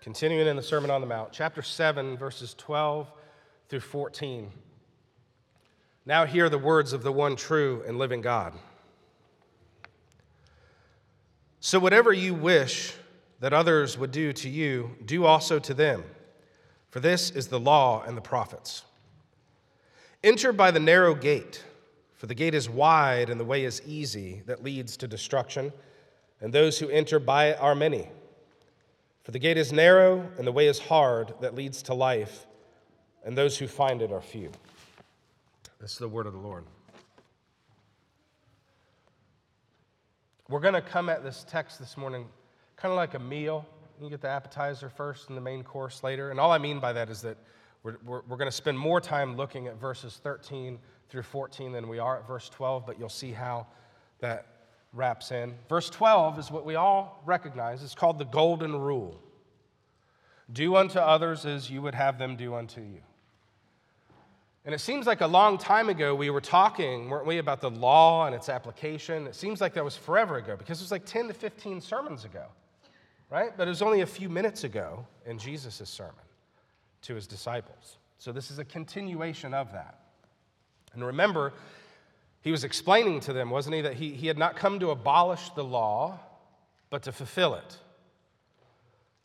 continuing 0.00 0.46
in 0.46 0.56
the 0.56 0.62
Sermon 0.62 0.90
on 0.90 1.02
the 1.02 1.06
Mount, 1.06 1.30
chapter 1.30 1.60
7, 1.60 2.16
verses 2.16 2.54
12 2.54 3.12
through 3.68 3.80
14. 3.80 4.50
Now, 6.06 6.24
hear 6.24 6.48
the 6.48 6.58
words 6.58 6.94
of 6.94 7.02
the 7.02 7.12
one 7.12 7.36
true 7.36 7.84
and 7.86 7.98
living 7.98 8.22
God. 8.22 8.54
So, 11.60 11.78
whatever 11.78 12.14
you 12.14 12.32
wish 12.32 12.94
that 13.40 13.52
others 13.52 13.98
would 13.98 14.10
do 14.10 14.32
to 14.32 14.48
you, 14.48 14.96
do 15.04 15.26
also 15.26 15.58
to 15.58 15.74
them, 15.74 16.02
for 16.88 17.00
this 17.00 17.30
is 17.30 17.48
the 17.48 17.60
law 17.60 18.02
and 18.02 18.16
the 18.16 18.22
prophets. 18.22 18.84
Enter 20.24 20.52
by 20.52 20.70
the 20.70 20.80
narrow 20.80 21.14
gate, 21.14 21.62
for 22.14 22.26
the 22.26 22.34
gate 22.34 22.54
is 22.54 22.70
wide 22.70 23.28
and 23.28 23.38
the 23.38 23.44
way 23.44 23.64
is 23.64 23.82
easy 23.86 24.42
that 24.46 24.64
leads 24.64 24.96
to 24.96 25.06
destruction, 25.06 25.70
and 26.40 26.54
those 26.54 26.78
who 26.78 26.88
enter 26.88 27.18
by 27.18 27.48
it 27.48 27.60
are 27.60 27.74
many. 27.74 28.08
For 29.22 29.32
the 29.32 29.38
gate 29.38 29.58
is 29.58 29.72
narrow 29.72 30.28
and 30.38 30.46
the 30.46 30.52
way 30.52 30.66
is 30.66 30.78
hard 30.78 31.34
that 31.40 31.54
leads 31.54 31.82
to 31.84 31.94
life, 31.94 32.46
and 33.24 33.36
those 33.36 33.58
who 33.58 33.66
find 33.66 34.00
it 34.02 34.12
are 34.12 34.20
few. 34.20 34.50
This 35.80 35.92
is 35.92 35.98
the 35.98 36.08
word 36.08 36.26
of 36.26 36.32
the 36.32 36.38
Lord. 36.38 36.64
We're 40.48 40.60
going 40.60 40.74
to 40.74 40.82
come 40.82 41.08
at 41.08 41.22
this 41.22 41.44
text 41.48 41.78
this 41.78 41.96
morning 41.96 42.26
kind 42.76 42.90
of 42.90 42.96
like 42.96 43.14
a 43.14 43.18
meal. 43.18 43.66
You 44.00 44.08
get 44.08 44.22
the 44.22 44.28
appetizer 44.28 44.88
first 44.88 45.28
and 45.28 45.36
the 45.36 45.42
main 45.42 45.62
course 45.62 46.02
later. 46.02 46.30
And 46.30 46.40
all 46.40 46.50
I 46.50 46.58
mean 46.58 46.80
by 46.80 46.92
that 46.94 47.10
is 47.10 47.20
that 47.22 47.36
we're, 47.82 47.96
we're, 48.04 48.22
we're 48.26 48.36
going 48.36 48.48
to 48.48 48.56
spend 48.56 48.78
more 48.78 49.00
time 49.00 49.36
looking 49.36 49.66
at 49.66 49.78
verses 49.78 50.18
13 50.22 50.78
through 51.08 51.22
14 51.22 51.72
than 51.72 51.88
we 51.88 51.98
are 51.98 52.18
at 52.18 52.26
verse 52.26 52.48
12, 52.48 52.86
but 52.86 52.98
you'll 52.98 53.08
see 53.08 53.32
how 53.32 53.66
that 54.20 54.59
wraps 54.92 55.30
in. 55.30 55.54
Verse 55.68 55.88
12 55.90 56.38
is 56.38 56.50
what 56.50 56.64
we 56.64 56.74
all 56.74 57.22
recognize. 57.24 57.82
It's 57.82 57.94
called 57.94 58.18
the 58.18 58.24
golden 58.24 58.76
rule 58.76 59.20
Do 60.52 60.76
unto 60.76 60.98
others 60.98 61.46
as 61.46 61.70
you 61.70 61.82
would 61.82 61.94
have 61.94 62.18
them 62.18 62.36
do 62.36 62.54
unto 62.54 62.80
you. 62.80 63.00
And 64.64 64.74
it 64.74 64.80
seems 64.80 65.06
like 65.06 65.22
a 65.22 65.26
long 65.26 65.56
time 65.56 65.88
ago 65.88 66.14
we 66.14 66.28
were 66.28 66.40
talking, 66.40 67.08
weren't 67.08 67.26
we, 67.26 67.38
about 67.38 67.60
the 67.60 67.70
law 67.70 68.26
and 68.26 68.34
its 68.34 68.48
application. 68.48 69.26
It 69.26 69.34
seems 69.34 69.60
like 69.60 69.74
that 69.74 69.84
was 69.84 69.96
forever 69.96 70.36
ago 70.36 70.54
because 70.56 70.80
it 70.80 70.84
was 70.84 70.92
like 70.92 71.06
10 71.06 71.28
to 71.28 71.34
15 71.34 71.80
sermons 71.80 72.24
ago, 72.24 72.44
right? 73.30 73.56
But 73.56 73.68
it 73.68 73.70
was 73.70 73.80
only 73.80 74.02
a 74.02 74.06
few 74.06 74.28
minutes 74.28 74.64
ago 74.64 75.06
in 75.24 75.38
Jesus' 75.38 75.88
sermon 75.88 76.14
to 77.02 77.14
his 77.14 77.26
disciples. 77.26 77.96
So 78.18 78.32
this 78.32 78.50
is 78.50 78.58
a 78.58 78.64
continuation 78.64 79.54
of 79.54 79.72
that. 79.72 79.98
And 80.92 81.04
remember, 81.04 81.54
he 82.42 82.50
was 82.50 82.64
explaining 82.64 83.20
to 83.20 83.32
them, 83.32 83.50
wasn't 83.50 83.76
he, 83.76 83.82
that 83.82 83.94
he, 83.94 84.10
he 84.10 84.26
had 84.26 84.38
not 84.38 84.56
come 84.56 84.80
to 84.80 84.90
abolish 84.90 85.50
the 85.50 85.64
law, 85.64 86.18
but 86.88 87.02
to 87.02 87.12
fulfill 87.12 87.54
it. 87.54 87.78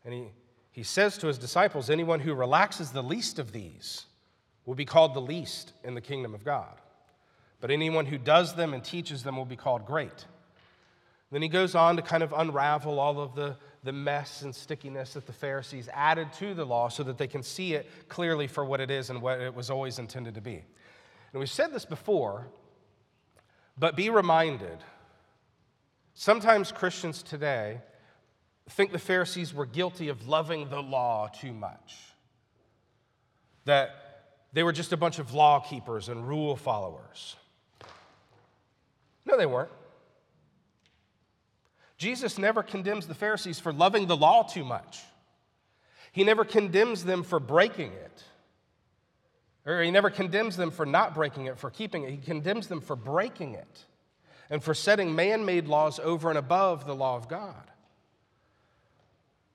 And 0.04 0.14
he, 0.14 0.26
he 0.72 0.84
says 0.84 1.18
to 1.20 1.28
his 1.28 1.38
disciples, 1.38 1.90
anyone 1.90 2.20
who 2.20 2.34
relaxes 2.34 2.92
the 2.92 3.02
least 3.02 3.40
of 3.40 3.52
these 3.52 4.06
will 4.66 4.76
be 4.76 4.86
called 4.86 5.14
the 5.14 5.22
least 5.22 5.74
in 5.84 5.96
the 5.96 6.02
kingdom 6.02 6.34
of 6.34 6.44
God. 6.44 6.74
But 7.62 7.72
anyone 7.72 8.06
who 8.06 8.18
does 8.18 8.56
them 8.56 8.74
and 8.74 8.84
teaches 8.84 9.24
them 9.24 9.38
will 9.38 9.46
be 9.46 9.56
called 9.56 9.86
great. 9.86 10.26
Then 11.32 11.42
he 11.42 11.48
goes 11.48 11.74
on 11.74 11.96
to 11.96 12.02
kind 12.02 12.22
of 12.22 12.34
unravel 12.34 13.00
all 13.00 13.20
of 13.20 13.34
the, 13.36 13.56
the 13.84 13.92
mess 13.92 14.42
and 14.42 14.54
stickiness 14.54 15.14
that 15.14 15.26
the 15.26 15.34
Pharisees 15.34 15.90
added 15.94 16.32
to 16.34 16.54
the 16.54 16.66
law 16.66 16.90
so 16.90 17.04
that 17.04 17.18
they 17.18 17.28
can 17.28 17.42
see 17.42 17.74
it 17.74 17.90
clearly 18.10 18.48
for 18.48 18.64
what 18.64 18.80
it 18.80 18.92
is 18.92 19.10
and 19.10 19.22
what 19.22 19.40
it 19.40 19.54
was 19.54 19.70
always 19.70 20.00
intended 20.00 20.36
to 20.36 20.42
be. 20.42 20.64
And 21.34 21.40
we've 21.40 21.50
said 21.50 21.74
this 21.74 21.86
before, 21.86 22.48
but 23.78 23.96
be 23.96 24.10
reminded 24.10 24.78
sometimes 26.14 26.72
Christians 26.72 27.22
today 27.22 27.82
think 28.70 28.92
the 28.92 29.00
Pharisees 29.00 29.54
were 29.54 29.66
guilty 29.66 30.10
of 30.10 30.28
loving 30.28 30.70
the 30.70 30.82
law 30.82 31.28
too 31.28 31.54
much. 31.54 31.98
That 33.66 33.90
they 34.54 34.64
were 34.64 34.72
just 34.72 34.92
a 34.92 34.98
bunch 34.98 35.20
of 35.20 35.34
law 35.34 35.60
keepers 35.60 36.10
and 36.10 36.28
rule 36.28 36.56
followers. 36.56 37.36
No, 39.26 39.38
they 39.38 39.46
weren't. 39.46 39.72
Jesus 41.98 42.38
never 42.38 42.64
condemns 42.64 43.08
the 43.08 43.16
Pharisees 43.16 43.60
for 43.60 43.72
loving 43.72 44.08
the 44.08 44.18
law 44.18 44.44
too 44.44 44.64
much. 44.64 45.02
He 46.12 46.24
never 46.24 46.46
condemns 46.46 47.04
them 47.04 47.24
for 47.24 47.40
breaking 47.40 47.92
it. 47.92 48.24
Or 49.66 49.82
he 49.82 49.90
never 49.92 50.10
condemns 50.10 50.58
them 50.58 50.70
for 50.70 50.86
not 50.86 51.16
breaking 51.16 51.48
it, 51.48 51.58
for 51.58 51.70
keeping 51.70 52.04
it. 52.04 52.12
He 52.12 52.18
condemns 52.18 52.68
them 52.68 52.82
for 52.82 52.96
breaking 52.96 53.56
it 53.56 53.86
and 54.50 54.64
for 54.64 54.74
setting 54.74 55.16
man 55.16 55.46
made 55.46 55.68
laws 55.68 56.00
over 56.00 56.30
and 56.30 56.38
above 56.38 56.86
the 56.86 56.96
law 56.96 57.16
of 57.16 57.28
God. 57.28 57.72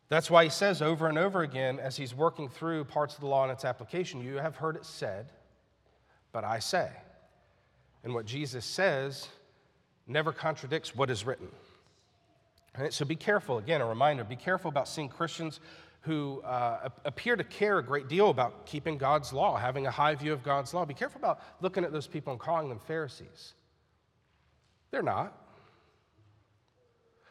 That's 0.08 0.28
why 0.28 0.42
he 0.42 0.50
says 0.50 0.82
over 0.82 1.06
and 1.06 1.16
over 1.16 1.42
again, 1.42 1.78
as 1.78 1.96
he's 1.96 2.12
working 2.12 2.48
through 2.48 2.84
parts 2.84 3.14
of 3.14 3.20
the 3.20 3.28
law 3.28 3.44
and 3.44 3.52
its 3.52 3.64
application, 3.64 4.20
you 4.20 4.36
have 4.36 4.56
heard 4.56 4.74
it 4.74 4.84
said, 4.84 5.30
but 6.32 6.42
I 6.42 6.58
say. 6.58 6.90
And 8.02 8.12
what 8.12 8.26
Jesus 8.26 8.64
says 8.64 9.28
never 10.08 10.32
contradicts 10.32 10.96
what 10.96 11.10
is 11.10 11.24
written. 11.24 11.48
Right? 12.76 12.92
So 12.92 13.04
be 13.04 13.14
careful. 13.14 13.58
Again, 13.58 13.80
a 13.80 13.86
reminder 13.86 14.24
be 14.24 14.34
careful 14.34 14.68
about 14.68 14.88
seeing 14.88 15.08
Christians 15.08 15.60
who 16.02 16.40
uh, 16.42 16.88
appear 17.04 17.36
to 17.36 17.44
care 17.44 17.78
a 17.78 17.84
great 17.84 18.08
deal 18.08 18.30
about 18.30 18.64
keeping 18.64 18.96
God's 18.96 19.32
law, 19.32 19.56
having 19.56 19.86
a 19.86 19.90
high 19.90 20.14
view 20.14 20.32
of 20.32 20.42
God's 20.42 20.72
law. 20.72 20.84
Be 20.84 20.94
careful 20.94 21.18
about 21.18 21.40
looking 21.60 21.84
at 21.84 21.92
those 21.92 22.06
people 22.06 22.32
and 22.32 22.40
calling 22.40 22.68
them 22.68 22.78
Pharisees. 22.78 23.52
They're 24.90 25.02
not. 25.02 25.36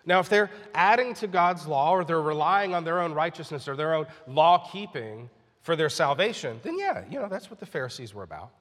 Now, 0.06 0.20
if 0.20 0.30
they're 0.30 0.50
adding 0.74 1.14
to 1.16 1.28
God's 1.28 1.68
law 1.68 1.92
or 1.92 2.04
they're 2.04 2.22
relying 2.22 2.74
on 2.74 2.84
their 2.84 3.00
own 3.00 3.14
righteousness 3.14 3.68
or 3.68 3.76
their 3.76 3.94
own 3.94 4.06
law 4.28 4.70
keeping 4.72 5.30
for 5.62 5.76
their 5.76 5.90
salvation, 5.90 6.60
then 6.64 6.78
yeah, 6.80 7.04
you 7.10 7.20
know, 7.20 7.28
that's 7.28 7.50
what 7.50 7.60
the 7.60 7.66
Pharisees 7.66 8.14
were 8.14 8.24
about. 8.24 8.52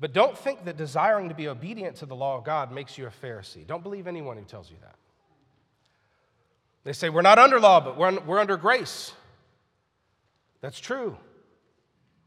But 0.00 0.12
don't 0.12 0.36
think 0.36 0.64
that 0.64 0.76
desiring 0.76 1.28
to 1.28 1.34
be 1.34 1.48
obedient 1.48 1.96
to 1.96 2.06
the 2.06 2.14
law 2.14 2.36
of 2.36 2.44
God 2.44 2.70
makes 2.70 2.98
you 2.98 3.06
a 3.06 3.10
Pharisee. 3.10 3.66
Don't 3.66 3.82
believe 3.82 4.06
anyone 4.06 4.36
who 4.36 4.44
tells 4.44 4.70
you 4.70 4.76
that. 4.82 4.94
They 6.84 6.92
say, 6.92 7.08
we're 7.08 7.22
not 7.22 7.38
under 7.38 7.60
law, 7.60 7.80
but 7.80 7.98
we're, 7.98 8.18
we're 8.20 8.38
under 8.38 8.56
grace. 8.56 9.12
That's 10.60 10.80
true. 10.80 11.16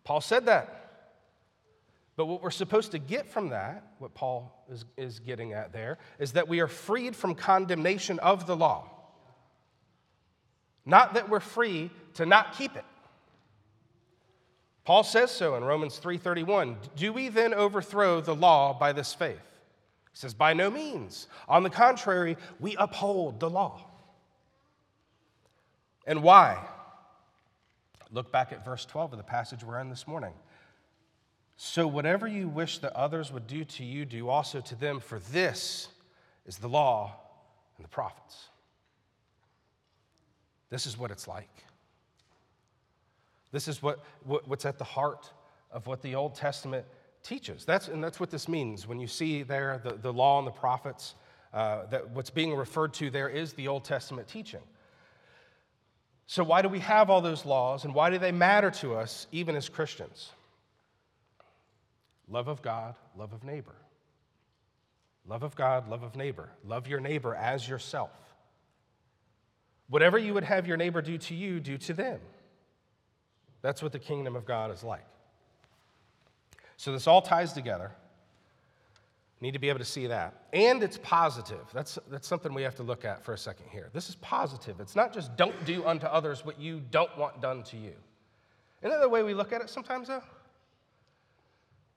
Paul 0.03 0.21
said 0.21 0.45
that. 0.45 0.77
But 2.15 2.25
what 2.25 2.41
we're 2.43 2.51
supposed 2.51 2.91
to 2.91 2.99
get 2.99 3.29
from 3.29 3.49
that, 3.49 3.93
what 3.99 4.13
Paul 4.13 4.65
is, 4.69 4.85
is 4.97 5.19
getting 5.19 5.53
at 5.53 5.73
there, 5.73 5.97
is 6.19 6.33
that 6.33 6.47
we 6.47 6.59
are 6.59 6.67
freed 6.67 7.15
from 7.15 7.35
condemnation 7.35 8.19
of 8.19 8.45
the 8.45 8.55
law. 8.55 8.89
Not 10.85 11.13
that 11.13 11.29
we're 11.29 11.39
free 11.39 11.89
to 12.15 12.25
not 12.25 12.57
keep 12.57 12.75
it. 12.75 12.85
Paul 14.83 15.03
says 15.03 15.31
so 15.31 15.55
in 15.55 15.63
Romans 15.63 15.99
3:31. 15.99 16.75
Do 16.95 17.13
we 17.13 17.29
then 17.29 17.53
overthrow 17.53 18.19
the 18.19 18.35
law 18.35 18.77
by 18.77 18.91
this 18.91 19.13
faith? 19.13 19.37
He 20.11 20.17
says, 20.17 20.33
by 20.33 20.53
no 20.53 20.69
means. 20.69 21.27
On 21.47 21.63
the 21.63 21.69
contrary, 21.69 22.35
we 22.59 22.75
uphold 22.77 23.39
the 23.39 23.49
law. 23.49 23.85
And 26.05 26.23
why? 26.23 26.63
Look 28.11 28.31
back 28.31 28.51
at 28.51 28.65
verse 28.65 28.85
12 28.85 29.13
of 29.13 29.17
the 29.17 29.23
passage 29.23 29.63
we're 29.63 29.79
in 29.79 29.89
this 29.89 30.07
morning. 30.07 30.33
So, 31.57 31.85
whatever 31.85 32.27
you 32.27 32.47
wish 32.47 32.79
that 32.79 32.93
others 32.93 33.31
would 33.31 33.45
do 33.45 33.63
to 33.63 33.83
you, 33.83 34.05
do 34.05 34.29
also 34.29 34.61
to 34.61 34.75
them, 34.75 34.99
for 34.99 35.19
this 35.31 35.89
is 36.45 36.57
the 36.57 36.67
law 36.67 37.15
and 37.77 37.85
the 37.85 37.89
prophets. 37.89 38.47
This 40.71 40.87
is 40.87 40.97
what 40.97 41.11
it's 41.11 41.27
like. 41.27 41.49
This 43.51 43.67
is 43.67 43.83
what, 43.83 44.03
what, 44.23 44.47
what's 44.47 44.65
at 44.65 44.77
the 44.77 44.83
heart 44.83 45.29
of 45.71 45.85
what 45.87 46.01
the 46.01 46.15
Old 46.15 46.35
Testament 46.35 46.85
teaches. 47.23 47.65
That's, 47.65 47.87
and 47.89 48.03
that's 48.03 48.19
what 48.19 48.31
this 48.31 48.47
means. 48.47 48.87
When 48.87 48.99
you 48.99 49.07
see 49.07 49.43
there 49.43 49.79
the, 49.83 49.93
the 49.93 50.11
law 50.11 50.39
and 50.39 50.47
the 50.47 50.51
prophets, 50.51 51.15
uh, 51.53 51.85
that 51.87 52.09
what's 52.11 52.29
being 52.29 52.55
referred 52.55 52.93
to 52.95 53.09
there 53.09 53.29
is 53.29 53.53
the 53.53 53.67
Old 53.67 53.83
Testament 53.83 54.27
teaching. 54.27 54.61
So, 56.31 56.45
why 56.45 56.61
do 56.61 56.69
we 56.69 56.79
have 56.79 57.09
all 57.09 57.19
those 57.19 57.45
laws 57.45 57.83
and 57.83 57.93
why 57.93 58.09
do 58.09 58.17
they 58.17 58.31
matter 58.31 58.71
to 58.71 58.95
us, 58.95 59.27
even 59.33 59.53
as 59.53 59.67
Christians? 59.67 60.29
Love 62.29 62.47
of 62.47 62.61
God, 62.61 62.95
love 63.17 63.33
of 63.33 63.43
neighbor. 63.43 63.75
Love 65.27 65.43
of 65.43 65.57
God, 65.57 65.89
love 65.89 66.03
of 66.03 66.15
neighbor. 66.15 66.47
Love 66.65 66.87
your 66.87 67.01
neighbor 67.01 67.35
as 67.35 67.67
yourself. 67.67 68.11
Whatever 69.89 70.17
you 70.17 70.33
would 70.33 70.45
have 70.45 70.67
your 70.67 70.77
neighbor 70.77 71.01
do 71.01 71.17
to 71.17 71.35
you, 71.35 71.59
do 71.59 71.77
to 71.79 71.93
them. 71.93 72.21
That's 73.61 73.83
what 73.83 73.91
the 73.91 73.99
kingdom 73.99 74.37
of 74.37 74.45
God 74.45 74.71
is 74.71 74.85
like. 74.85 75.05
So 76.77 76.93
this 76.93 77.07
all 77.07 77.21
ties 77.21 77.51
together. 77.51 77.91
Need 79.41 79.53
to 79.53 79.59
be 79.59 79.69
able 79.69 79.79
to 79.79 79.85
see 79.85 80.05
that. 80.05 80.45
And 80.53 80.83
it's 80.83 80.99
positive. 81.01 81.65
That's, 81.73 81.97
that's 82.09 82.27
something 82.27 82.53
we 82.53 82.61
have 82.61 82.75
to 82.75 82.83
look 82.83 83.03
at 83.03 83.25
for 83.25 83.33
a 83.33 83.37
second 83.37 83.65
here. 83.71 83.89
This 83.91 84.07
is 84.07 84.15
positive. 84.15 84.79
It's 84.79 84.95
not 84.95 85.11
just 85.11 85.35
don't 85.35 85.65
do 85.65 85.83
unto 85.83 86.05
others 86.05 86.45
what 86.45 86.59
you 86.59 86.79
don't 86.91 87.15
want 87.17 87.41
done 87.41 87.63
to 87.63 87.77
you. 87.77 87.93
Isn't 88.81 88.91
that 88.91 89.01
the 89.01 89.09
way 89.09 89.23
we 89.23 89.33
look 89.33 89.51
at 89.51 89.61
it 89.61 89.69
sometimes, 89.69 90.09
though? 90.09 90.21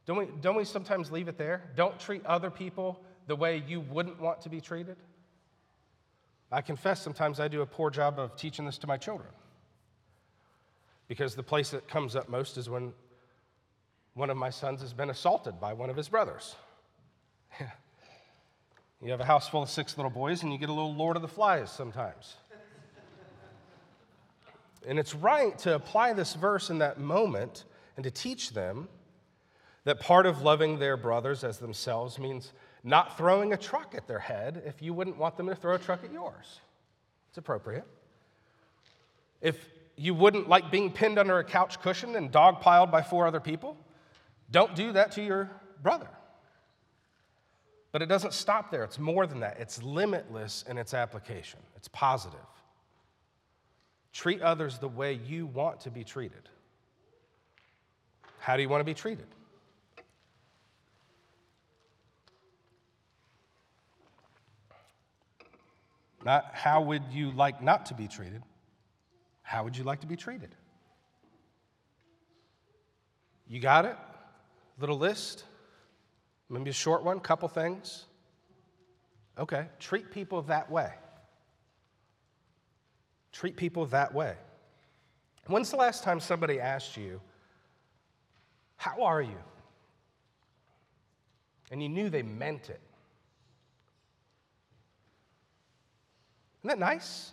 Don't 0.06 0.16
we, 0.16 0.26
don't 0.40 0.56
we 0.56 0.64
sometimes 0.64 1.10
leave 1.10 1.28
it 1.28 1.36
there? 1.36 1.62
Don't 1.76 1.98
treat 1.98 2.24
other 2.24 2.50
people 2.50 2.98
the 3.26 3.36
way 3.36 3.62
you 3.66 3.80
wouldn't 3.80 4.18
want 4.20 4.40
to 4.42 4.48
be 4.48 4.60
treated? 4.60 4.96
I 6.50 6.62
confess 6.62 7.02
sometimes 7.02 7.40
I 7.40 7.48
do 7.48 7.60
a 7.60 7.66
poor 7.66 7.90
job 7.90 8.18
of 8.18 8.36
teaching 8.36 8.64
this 8.64 8.78
to 8.78 8.86
my 8.86 8.96
children. 8.96 9.30
Because 11.08 11.34
the 11.34 11.42
place 11.42 11.70
that 11.70 11.88
comes 11.88 12.16
up 12.16 12.30
most 12.30 12.56
is 12.56 12.70
when 12.70 12.92
one 14.14 14.30
of 14.30 14.36
my 14.36 14.50
sons 14.50 14.80
has 14.80 14.94
been 14.94 15.10
assaulted 15.10 15.60
by 15.60 15.74
one 15.74 15.90
of 15.90 15.96
his 15.96 16.08
brothers. 16.08 16.54
you 19.02 19.10
have 19.10 19.20
a 19.20 19.24
house 19.24 19.48
full 19.48 19.62
of 19.62 19.70
six 19.70 19.96
little 19.96 20.10
boys, 20.10 20.42
and 20.42 20.52
you 20.52 20.58
get 20.58 20.68
a 20.68 20.72
little 20.72 20.94
Lord 20.94 21.16
of 21.16 21.22
the 21.22 21.28
Flies 21.28 21.70
sometimes. 21.70 22.36
and 24.86 24.98
it's 24.98 25.14
right 25.14 25.56
to 25.60 25.74
apply 25.74 26.12
this 26.12 26.34
verse 26.34 26.70
in 26.70 26.78
that 26.78 26.98
moment 26.98 27.64
and 27.96 28.04
to 28.04 28.10
teach 28.10 28.50
them 28.50 28.88
that 29.84 30.00
part 30.00 30.26
of 30.26 30.42
loving 30.42 30.78
their 30.78 30.96
brothers 30.96 31.44
as 31.44 31.58
themselves 31.58 32.18
means 32.18 32.52
not 32.82 33.16
throwing 33.16 33.52
a 33.52 33.56
truck 33.56 33.94
at 33.94 34.06
their 34.06 34.18
head 34.18 34.62
if 34.66 34.82
you 34.82 34.92
wouldn't 34.92 35.16
want 35.16 35.36
them 35.36 35.48
to 35.48 35.54
throw 35.54 35.74
a 35.74 35.78
truck 35.78 36.04
at 36.04 36.12
yours. 36.12 36.60
It's 37.28 37.38
appropriate. 37.38 37.84
If 39.40 39.68
you 39.96 40.14
wouldn't 40.14 40.48
like 40.48 40.70
being 40.70 40.90
pinned 40.90 41.18
under 41.18 41.38
a 41.38 41.44
couch 41.44 41.80
cushion 41.80 42.16
and 42.16 42.32
dogpiled 42.32 42.90
by 42.90 43.02
four 43.02 43.26
other 43.26 43.40
people, 43.40 43.76
don't 44.50 44.74
do 44.74 44.92
that 44.92 45.12
to 45.12 45.22
your 45.22 45.50
brother. 45.82 46.08
But 47.94 48.02
it 48.02 48.06
doesn't 48.06 48.32
stop 48.32 48.72
there. 48.72 48.82
It's 48.82 48.98
more 48.98 49.24
than 49.24 49.38
that. 49.38 49.58
It's 49.60 49.80
limitless 49.80 50.64
in 50.68 50.78
its 50.78 50.94
application, 50.94 51.60
it's 51.76 51.86
positive. 51.86 52.40
Treat 54.12 54.42
others 54.42 54.80
the 54.80 54.88
way 54.88 55.12
you 55.12 55.46
want 55.46 55.78
to 55.82 55.92
be 55.92 56.02
treated. 56.02 56.48
How 58.40 58.56
do 58.56 58.62
you 58.62 58.68
want 58.68 58.80
to 58.80 58.84
be 58.84 58.94
treated? 58.94 59.28
Not 66.24 66.50
how 66.52 66.82
would 66.82 67.04
you 67.12 67.30
like 67.30 67.62
not 67.62 67.86
to 67.86 67.94
be 67.94 68.08
treated? 68.08 68.42
How 69.42 69.62
would 69.62 69.76
you 69.76 69.84
like 69.84 70.00
to 70.00 70.08
be 70.08 70.16
treated? 70.16 70.52
You 73.46 73.60
got 73.60 73.84
it? 73.84 73.96
Little 74.80 74.98
list? 74.98 75.44
Maybe 76.48 76.70
a 76.70 76.74
short 76.74 77.02
one, 77.02 77.20
couple 77.20 77.48
things. 77.48 78.04
Okay, 79.38 79.66
treat 79.80 80.10
people 80.10 80.42
that 80.42 80.70
way. 80.70 80.92
Treat 83.32 83.56
people 83.56 83.86
that 83.86 84.14
way. 84.14 84.36
When's 85.46 85.70
the 85.70 85.76
last 85.76 86.04
time 86.04 86.20
somebody 86.20 86.60
asked 86.60 86.96
you, 86.96 87.20
How 88.76 89.02
are 89.02 89.20
you? 89.20 89.38
And 91.70 91.82
you 91.82 91.88
knew 91.88 92.08
they 92.10 92.22
meant 92.22 92.70
it. 92.70 92.80
Isn't 96.60 96.68
that 96.68 96.78
nice? 96.78 97.32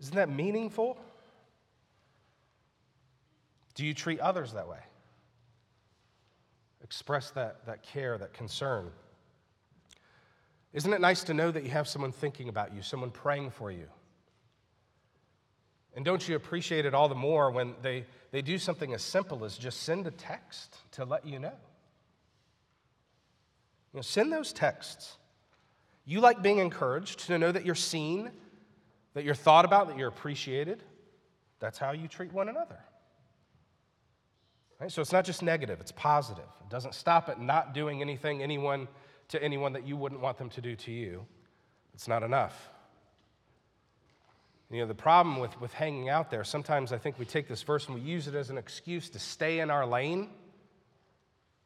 Isn't 0.00 0.16
that 0.16 0.28
meaningful? 0.28 0.98
Do 3.74 3.84
you 3.86 3.94
treat 3.94 4.18
others 4.20 4.52
that 4.54 4.68
way? 4.68 4.80
Express 6.88 7.30
that, 7.32 7.66
that 7.66 7.82
care, 7.82 8.16
that 8.16 8.32
concern. 8.32 8.90
Isn't 10.72 10.92
it 10.94 11.02
nice 11.02 11.22
to 11.24 11.34
know 11.34 11.50
that 11.50 11.62
you 11.62 11.70
have 11.70 11.86
someone 11.86 12.12
thinking 12.12 12.48
about 12.48 12.74
you, 12.74 12.80
someone 12.80 13.10
praying 13.10 13.50
for 13.50 13.70
you? 13.70 13.88
And 15.94 16.02
don't 16.02 16.26
you 16.26 16.34
appreciate 16.34 16.86
it 16.86 16.94
all 16.94 17.10
the 17.10 17.14
more 17.14 17.50
when 17.50 17.74
they, 17.82 18.06
they 18.30 18.40
do 18.40 18.56
something 18.56 18.94
as 18.94 19.02
simple 19.02 19.44
as 19.44 19.58
just 19.58 19.82
send 19.82 20.06
a 20.06 20.10
text 20.10 20.76
to 20.92 21.04
let 21.04 21.26
you 21.26 21.38
know? 21.38 21.52
You 23.92 23.98
know, 23.98 24.00
send 24.00 24.32
those 24.32 24.54
texts. 24.54 25.18
You 26.06 26.20
like 26.20 26.40
being 26.40 26.58
encouraged 26.58 27.26
to 27.26 27.36
know 27.38 27.52
that 27.52 27.66
you're 27.66 27.74
seen, 27.74 28.30
that 29.12 29.24
you're 29.24 29.34
thought 29.34 29.66
about, 29.66 29.88
that 29.88 29.98
you're 29.98 30.08
appreciated. 30.08 30.82
That's 31.60 31.76
how 31.76 31.92
you 31.92 32.08
treat 32.08 32.32
one 32.32 32.48
another. 32.48 32.78
Right? 34.80 34.90
So 34.92 35.02
it's 35.02 35.12
not 35.12 35.24
just 35.24 35.42
negative, 35.42 35.80
it's 35.80 35.92
positive. 35.92 36.44
It 36.60 36.70
doesn't 36.70 36.94
stop 36.94 37.28
at 37.28 37.40
not 37.40 37.74
doing 37.74 38.00
anything 38.00 38.42
anyone 38.42 38.88
to 39.28 39.42
anyone 39.42 39.72
that 39.74 39.86
you 39.86 39.96
wouldn't 39.96 40.20
want 40.20 40.38
them 40.38 40.48
to 40.50 40.60
do 40.60 40.74
to 40.76 40.92
you. 40.92 41.26
It's 41.94 42.08
not 42.08 42.22
enough. 42.22 42.70
You 44.70 44.80
know, 44.80 44.86
the 44.86 44.94
problem 44.94 45.38
with, 45.38 45.58
with 45.60 45.72
hanging 45.72 46.08
out 46.08 46.30
there, 46.30 46.44
sometimes 46.44 46.92
I 46.92 46.98
think 46.98 47.18
we 47.18 47.24
take 47.24 47.48
this 47.48 47.62
verse 47.62 47.86
and 47.86 47.94
we 47.94 48.02
use 48.02 48.28
it 48.28 48.34
as 48.34 48.50
an 48.50 48.58
excuse 48.58 49.08
to 49.10 49.18
stay 49.18 49.60
in 49.60 49.70
our 49.70 49.86
lane. 49.86 50.28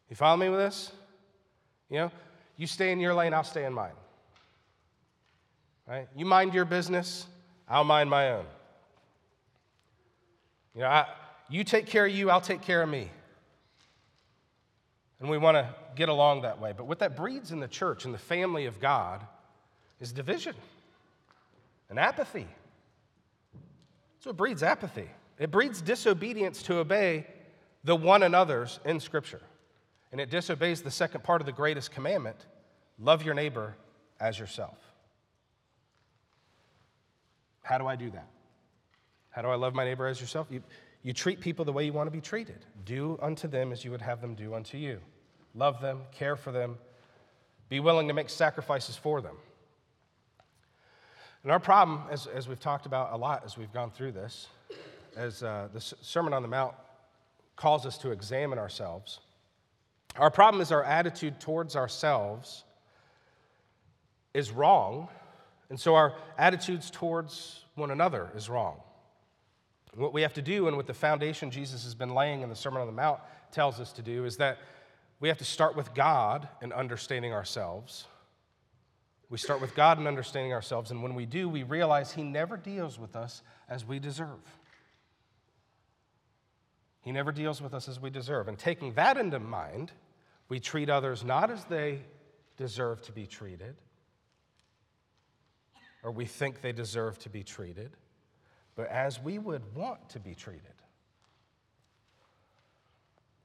You 0.08 0.16
follow 0.16 0.36
me 0.36 0.48
with 0.48 0.60
this? 0.60 0.92
You 1.90 1.98
know, 1.98 2.12
you 2.56 2.66
stay 2.66 2.92
in 2.92 3.00
your 3.00 3.12
lane, 3.12 3.34
I'll 3.34 3.44
stay 3.44 3.64
in 3.64 3.72
mine. 3.72 3.92
Right? 5.86 6.08
You 6.16 6.24
mind 6.24 6.54
your 6.54 6.64
business, 6.64 7.26
I'll 7.68 7.84
mind 7.84 8.08
my 8.08 8.30
own. 8.30 8.46
You 10.74 10.82
know, 10.82 10.86
I, 10.86 11.06
you 11.52 11.64
take 11.64 11.86
care 11.86 12.06
of 12.06 12.12
you, 12.12 12.30
I'll 12.30 12.40
take 12.40 12.62
care 12.62 12.82
of 12.82 12.88
me. 12.88 13.10
And 15.20 15.30
we 15.30 15.38
want 15.38 15.56
to 15.56 15.68
get 15.94 16.08
along 16.08 16.42
that 16.42 16.60
way. 16.60 16.72
But 16.76 16.86
what 16.86 16.98
that 17.00 17.16
breeds 17.16 17.52
in 17.52 17.60
the 17.60 17.68
church, 17.68 18.04
in 18.04 18.12
the 18.12 18.18
family 18.18 18.66
of 18.66 18.80
God, 18.80 19.24
is 20.00 20.12
division 20.12 20.54
and 21.88 21.98
apathy. 21.98 22.48
So 24.20 24.30
it 24.30 24.36
breeds 24.36 24.62
apathy. 24.62 25.08
It 25.38 25.50
breeds 25.50 25.80
disobedience 25.80 26.62
to 26.64 26.78
obey 26.78 27.26
the 27.84 27.94
one 27.94 28.22
another's 28.22 28.80
in 28.84 28.98
Scripture. 29.00 29.40
And 30.10 30.20
it 30.20 30.30
disobeys 30.30 30.82
the 30.82 30.90
second 30.90 31.24
part 31.24 31.40
of 31.40 31.46
the 31.46 31.52
greatest 31.52 31.90
commandment 31.90 32.46
love 32.98 33.24
your 33.24 33.34
neighbor 33.34 33.74
as 34.20 34.38
yourself. 34.38 34.78
How 37.62 37.78
do 37.78 37.86
I 37.86 37.96
do 37.96 38.10
that? 38.10 38.28
How 39.30 39.42
do 39.42 39.48
I 39.48 39.54
love 39.54 39.74
my 39.74 39.84
neighbor 39.84 40.06
as 40.06 40.20
yourself? 40.20 40.46
You, 40.50 40.62
you 41.02 41.12
treat 41.12 41.40
people 41.40 41.64
the 41.64 41.72
way 41.72 41.84
you 41.84 41.92
want 41.92 42.06
to 42.06 42.12
be 42.12 42.20
treated. 42.20 42.64
Do 42.84 43.18
unto 43.20 43.48
them 43.48 43.72
as 43.72 43.84
you 43.84 43.90
would 43.90 44.02
have 44.02 44.20
them 44.20 44.34
do 44.34 44.54
unto 44.54 44.78
you. 44.78 45.00
Love 45.54 45.80
them, 45.80 46.02
care 46.12 46.36
for 46.36 46.52
them, 46.52 46.78
be 47.68 47.80
willing 47.80 48.08
to 48.08 48.14
make 48.14 48.30
sacrifices 48.30 48.96
for 48.96 49.20
them. 49.20 49.36
And 51.42 51.50
our 51.50 51.58
problem, 51.58 52.02
as, 52.10 52.26
as 52.26 52.48
we've 52.48 52.60
talked 52.60 52.86
about 52.86 53.12
a 53.12 53.16
lot 53.16 53.42
as 53.44 53.58
we've 53.58 53.72
gone 53.72 53.90
through 53.90 54.12
this, 54.12 54.48
as 55.16 55.42
uh, 55.42 55.68
the 55.72 55.80
Sermon 55.80 56.32
on 56.32 56.42
the 56.42 56.48
Mount 56.48 56.74
calls 57.56 57.84
us 57.84 57.98
to 57.98 58.10
examine 58.10 58.58
ourselves, 58.58 59.20
our 60.16 60.30
problem 60.30 60.60
is 60.60 60.70
our 60.70 60.84
attitude 60.84 61.40
towards 61.40 61.74
ourselves 61.74 62.64
is 64.34 64.50
wrong 64.50 65.08
and 65.72 65.80
so 65.80 65.94
our 65.94 66.14
attitudes 66.36 66.90
towards 66.90 67.64
one 67.76 67.90
another 67.90 68.30
is 68.36 68.50
wrong. 68.50 68.78
What 69.94 70.12
we 70.14 70.22
have 70.22 70.32
to 70.34 70.42
do, 70.42 70.68
and 70.68 70.76
what 70.76 70.86
the 70.86 70.94
foundation 70.94 71.50
Jesus 71.50 71.84
has 71.84 71.94
been 71.94 72.14
laying 72.14 72.40
in 72.40 72.48
the 72.48 72.56
Sermon 72.56 72.80
on 72.80 72.86
the 72.86 72.92
Mount 72.92 73.20
tells 73.50 73.78
us 73.78 73.92
to 73.92 74.02
do, 74.02 74.24
is 74.24 74.38
that 74.38 74.58
we 75.20 75.28
have 75.28 75.38
to 75.38 75.44
start 75.44 75.76
with 75.76 75.92
God 75.94 76.48
and 76.62 76.72
understanding 76.72 77.32
ourselves. 77.32 78.06
We 79.28 79.38
start 79.38 79.60
with 79.60 79.74
God 79.74 79.98
and 79.98 80.08
understanding 80.08 80.52
ourselves, 80.52 80.90
and 80.90 81.02
when 81.02 81.14
we 81.14 81.26
do, 81.26 81.48
we 81.48 81.62
realize 81.62 82.12
He 82.12 82.22
never 82.22 82.56
deals 82.56 82.98
with 82.98 83.16
us 83.16 83.42
as 83.68 83.84
we 83.84 83.98
deserve. 83.98 84.40
He 87.02 87.12
never 87.12 87.32
deals 87.32 87.60
with 87.60 87.74
us 87.74 87.88
as 87.88 88.00
we 88.00 88.10
deserve. 88.10 88.48
And 88.48 88.58
taking 88.58 88.94
that 88.94 89.16
into 89.16 89.40
mind, 89.40 89.92
we 90.48 90.60
treat 90.60 90.88
others 90.88 91.24
not 91.24 91.50
as 91.50 91.64
they 91.64 92.00
deserve 92.56 93.02
to 93.02 93.12
be 93.12 93.26
treated, 93.26 93.74
or 96.02 96.10
we 96.10 96.24
think 96.26 96.60
they 96.60 96.72
deserve 96.72 97.18
to 97.20 97.28
be 97.28 97.42
treated, 97.42 97.92
but 98.76 98.88
as 98.88 99.20
we 99.20 99.38
would 99.38 99.62
want 99.74 100.08
to 100.10 100.20
be 100.20 100.34
treated. 100.34 100.62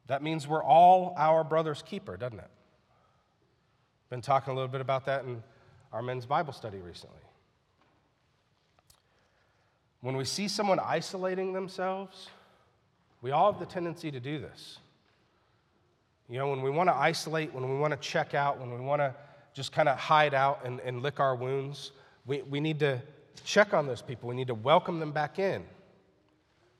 That 0.08 0.24
means 0.24 0.48
we're 0.48 0.64
all 0.64 1.14
our 1.18 1.44
brother's 1.44 1.82
keeper, 1.82 2.16
doesn't 2.16 2.40
it? 2.40 2.50
Been 4.10 4.22
talking 4.22 4.52
a 4.52 4.56
little 4.56 4.70
bit 4.70 4.80
about 4.80 5.06
that 5.06 5.26
in 5.26 5.44
our 5.92 6.02
men's 6.02 6.26
Bible 6.26 6.54
study 6.54 6.78
recently. 6.78 7.20
When 10.00 10.16
we 10.16 10.24
see 10.24 10.48
someone 10.48 10.80
isolating 10.80 11.52
themselves, 11.52 12.30
we 13.22 13.32
all 13.32 13.52
have 13.52 13.60
the 13.60 13.66
tendency 13.66 14.12
to 14.12 14.20
do 14.20 14.40
this. 14.40 14.78
You 16.30 16.38
know, 16.38 16.50
when 16.50 16.62
we 16.62 16.70
want 16.70 16.90
to 16.90 16.96
isolate, 16.96 17.54
when 17.54 17.70
we 17.70 17.78
want 17.78 17.92
to 17.92 18.00
check 18.00 18.34
out, 18.34 18.60
when 18.60 18.74
we 18.74 18.80
want 18.80 19.02
to 19.02 19.14
just 19.54 19.72
kind 19.72 19.90
of 19.90 19.98
hide 19.98 20.34
out 20.34 20.62
and, 20.64 20.80
and 20.82 21.02
lick 21.02 21.20
our 21.20 21.36
wounds, 21.36 21.92
we, 22.26 22.42
we 22.44 22.60
need 22.60 22.80
to 22.80 23.02
check 23.44 23.74
on 23.74 23.88
those 23.88 24.02
people. 24.02 24.30
We 24.30 24.36
need 24.36 24.48
to 24.48 24.56
welcome 24.56 25.00
them 25.00 25.12
back 25.12 25.40
in. 25.40 25.64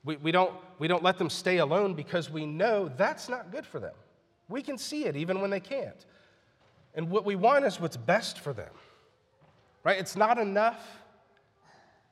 We, 0.04 0.16
we, 0.16 0.32
don't, 0.32 0.52
we 0.78 0.88
don't 0.88 1.02
let 1.02 1.18
them 1.18 1.30
stay 1.30 1.58
alone 1.58 1.94
because 1.94 2.30
we 2.30 2.46
know 2.46 2.88
that's 2.96 3.28
not 3.28 3.50
good 3.50 3.66
for 3.66 3.80
them. 3.80 3.94
We 4.48 4.62
can 4.62 4.78
see 4.78 5.04
it 5.04 5.16
even 5.16 5.40
when 5.40 5.50
they 5.50 5.60
can't. 5.60 6.04
And 6.94 7.10
what 7.10 7.24
we 7.24 7.36
want 7.36 7.64
is 7.64 7.80
what's 7.80 7.96
best 7.96 8.38
for 8.38 8.52
them. 8.52 8.70
Right? 9.84 9.98
It's 9.98 10.16
not 10.16 10.38
enough. 10.38 10.84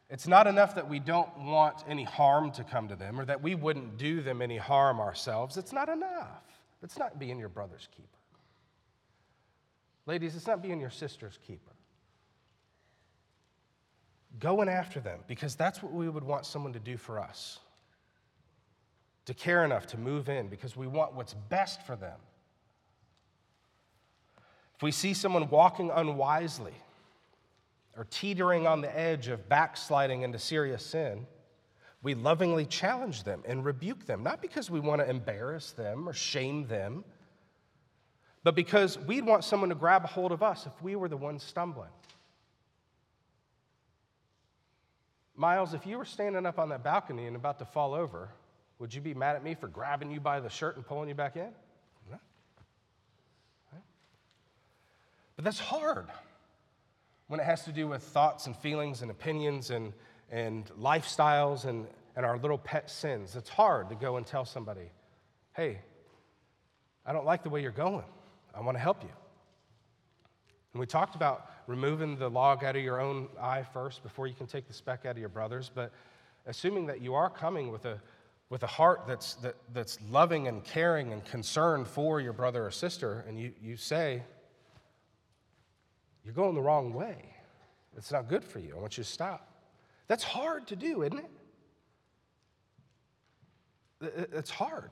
It's 0.09 0.29
not 0.29 0.47
enough 0.47 0.75
that 0.77 0.89
we 0.89 1.01
don't 1.01 1.37
want 1.39 1.85
any 1.89 2.05
harm 2.05 2.53
to 2.53 2.65
come 2.65 2.89
to 2.89 2.97
them 2.97 3.19
or 3.19 3.25
that 3.25 3.43
we 3.43 3.55
wouldn't 3.55 3.99
do 3.99 4.23
them 4.23 4.41
any 4.41 4.57
harm 4.57 5.01
ourselves. 5.01 5.57
It's 5.57 5.73
not 5.73 5.89
enough. 5.89 6.43
It's 6.83 6.99
not 6.99 7.19
being 7.19 7.39
your 7.39 7.49
brother's 7.49 7.89
keeper. 7.97 8.09
Ladies, 10.07 10.37
it's 10.37 10.47
not 10.47 10.63
being 10.63 10.81
your 10.81 10.91
sister's 10.91 11.39
keeper. 11.47 11.73
Going 14.39 14.69
after 14.69 15.01
them 15.01 15.21
because 15.27 15.55
that's 15.55 15.83
what 15.83 15.93
we 15.93 16.09
would 16.09 16.25
want 16.25 16.47
someone 16.47 16.73
to 16.73 16.79
do 16.79 16.97
for 16.97 17.19
us. 17.19 17.59
To 19.27 19.35
care 19.35 19.65
enough 19.65 19.87
to 19.89 19.99
move 19.99 20.29
in 20.29 20.49
because 20.49 20.77
we 20.77 20.87
want 20.87 21.15
what's 21.15 21.35
best 21.35 21.83
for 21.83 21.97
them. 21.97 22.19
If 24.77 24.83
we 24.83 24.93
see 24.93 25.15
someone 25.15 25.49
walking 25.49 25.91
unwisely 25.91 26.75
or 27.97 28.07
teetering 28.11 28.67
on 28.67 28.83
the 28.83 28.99
edge 28.99 29.29
of 29.29 29.49
backsliding 29.49 30.23
into 30.23 30.39
serious 30.39 30.85
sin, 30.85 31.27
we 32.03 32.15
lovingly 32.15 32.67
challenge 32.67 33.25
them 33.25 33.43
and 33.47 33.65
rebuke 33.65 34.07
them, 34.07 34.23
not 34.23 34.43
because 34.43 34.71
we 34.71 34.79
want 34.79 35.01
to 35.01 35.09
embarrass 35.09 35.73
them 35.73 36.09
or 36.09 36.13
shame 36.13 36.67
them, 36.67 37.05
but 38.45 38.55
because 38.55 38.97
we'd 38.97 39.27
want 39.27 39.43
someone 39.43 39.71
to 39.71 39.75
grab 39.75 40.05
a 40.05 40.07
hold 40.07 40.31
of 40.31 40.43
us 40.43 40.67
if 40.67 40.83
we 40.83 40.95
were 40.95 41.09
the 41.09 41.17
ones 41.17 41.43
stumbling. 41.43 41.89
Miles, 45.37 45.75
if 45.75 45.87
you 45.87 45.99
were 45.99 46.05
standing 46.05 46.47
up 46.47 46.59
on 46.59 46.71
that 46.71 46.83
balcony 46.83 47.27
and 47.27 47.37
about 47.37 47.59
to 47.59 47.65
fall 47.65 47.95
over, 47.95 48.31
would 48.79 48.95
you 48.95 49.01
be 49.01 49.15
mad 49.15 49.37
at 49.37 49.45
me 49.45 49.55
for 49.55 49.69
grabbing 49.69 50.11
you 50.11 50.21
by 50.21 50.41
the 50.41 50.49
shirt 50.49 50.77
and 50.77 50.87
pulling 50.87 51.09
you 51.09 51.15
back 51.15 51.37
in? 51.37 51.51
But 55.37 55.45
that's 55.45 55.61
hard 55.61 56.07
when 57.29 57.41
it 57.41 57.45
has 57.45 57.65
to 57.65 57.73
do 57.73 57.87
with 57.87 58.03
thoughts 58.03 58.47
and 58.47 58.57
feelings 58.57 59.03
and 59.03 59.11
opinions 59.11 59.71
and, 59.71 59.93
and 60.31 60.65
lifestyles 60.81 61.67
and, 61.67 61.87
and 62.17 62.25
our 62.25 62.39
little 62.39 62.59
pet 62.59 62.91
sins. 62.91 63.37
It's 63.37 63.51
hard 63.51 63.91
to 63.91 63.95
go 63.95 64.17
and 64.17 64.27
tell 64.27 64.47
somebody, 64.47 64.91
hey, 65.55 65.81
I 67.05 67.13
don't 67.13 67.27
like 67.27 67.43
the 67.43 67.51
way 67.51 67.61
you're 67.61 67.71
going. 67.71 68.07
I 68.55 68.61
want 68.63 68.77
to 68.77 68.83
help 68.83 69.03
you. 69.03 69.11
And 70.73 70.81
we 70.81 70.87
talked 70.87 71.15
about 71.15 71.51
removing 71.67 72.17
the 72.17 72.29
log 72.29 72.65
out 72.65 72.77
of 72.77 72.83
your 72.83 73.01
own 73.01 73.29
eye 73.41 73.65
first 73.73 74.03
before 74.03 74.27
you 74.27 74.35
can 74.35 74.47
take 74.47 74.67
the 74.69 74.75
speck 74.75 75.05
out 75.05 75.13
of 75.13 75.19
your 75.19 75.29
brother's, 75.29 75.71
but 75.75 75.93
assuming 76.47 76.87
that 76.87 77.01
you 77.01 77.15
are 77.15 77.29
coming 77.29 77.71
with 77.71 77.85
a, 77.85 78.01
with 78.51 78.63
a 78.63 78.67
heart 78.69 79.03
that's, 79.07 79.35
that, 79.37 79.57
that's 79.73 79.99
loving 80.09 80.49
and 80.49 80.65
caring 80.65 81.13
and 81.13 81.25
concerned 81.25 81.89
for 81.89 82.21
your 82.21 82.33
brother 82.33 82.67
or 82.67 82.71
sister, 82.71 83.25
and 83.29 83.39
you, 83.39 83.53
you 83.61 83.77
say, 83.77 84.23
you're 86.25 86.35
going 86.35 86.55
the 86.55 86.63
wrong 86.63 86.93
way. 86.93 87.17
It's 87.97 88.13
not 88.13 88.29
good 88.29 88.45
for 88.45 88.59
you. 88.59 88.75
I 88.77 88.81
want 88.81 88.99
you 88.99 89.05
to 89.05 89.11
stop. 89.11 89.49
That's 90.09 90.23
hard 90.23 90.67
to 90.69 90.77
do, 90.77 91.03
isn't 91.03 91.19
it? 91.19 91.31
It's 94.33 94.51
hard. 94.51 94.91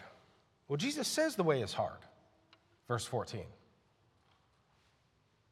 Well, 0.69 0.77
Jesus 0.77 1.07
says 1.07 1.37
the 1.37 1.43
way 1.43 1.61
is 1.61 1.73
hard. 1.73 1.99
Verse 2.89 3.05
14. 3.05 3.43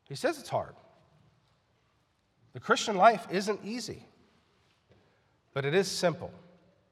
He 0.09 0.15
says 0.15 0.39
it's 0.39 0.49
hard. 0.49 0.75
The 2.53 2.61
Christian 2.61 2.97
life 2.97 3.27
isn't 3.31 3.61
easy, 3.65 4.07
but 5.55 5.65
it 5.65 5.75
is 5.75 5.89
simple. 5.89 6.31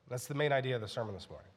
That's 0.08 0.26
the 0.26 0.34
main 0.34 0.52
idea 0.52 0.74
of 0.74 0.80
the 0.80 0.88
sermon 0.88 1.14
this 1.14 1.28
morning. 1.28 1.50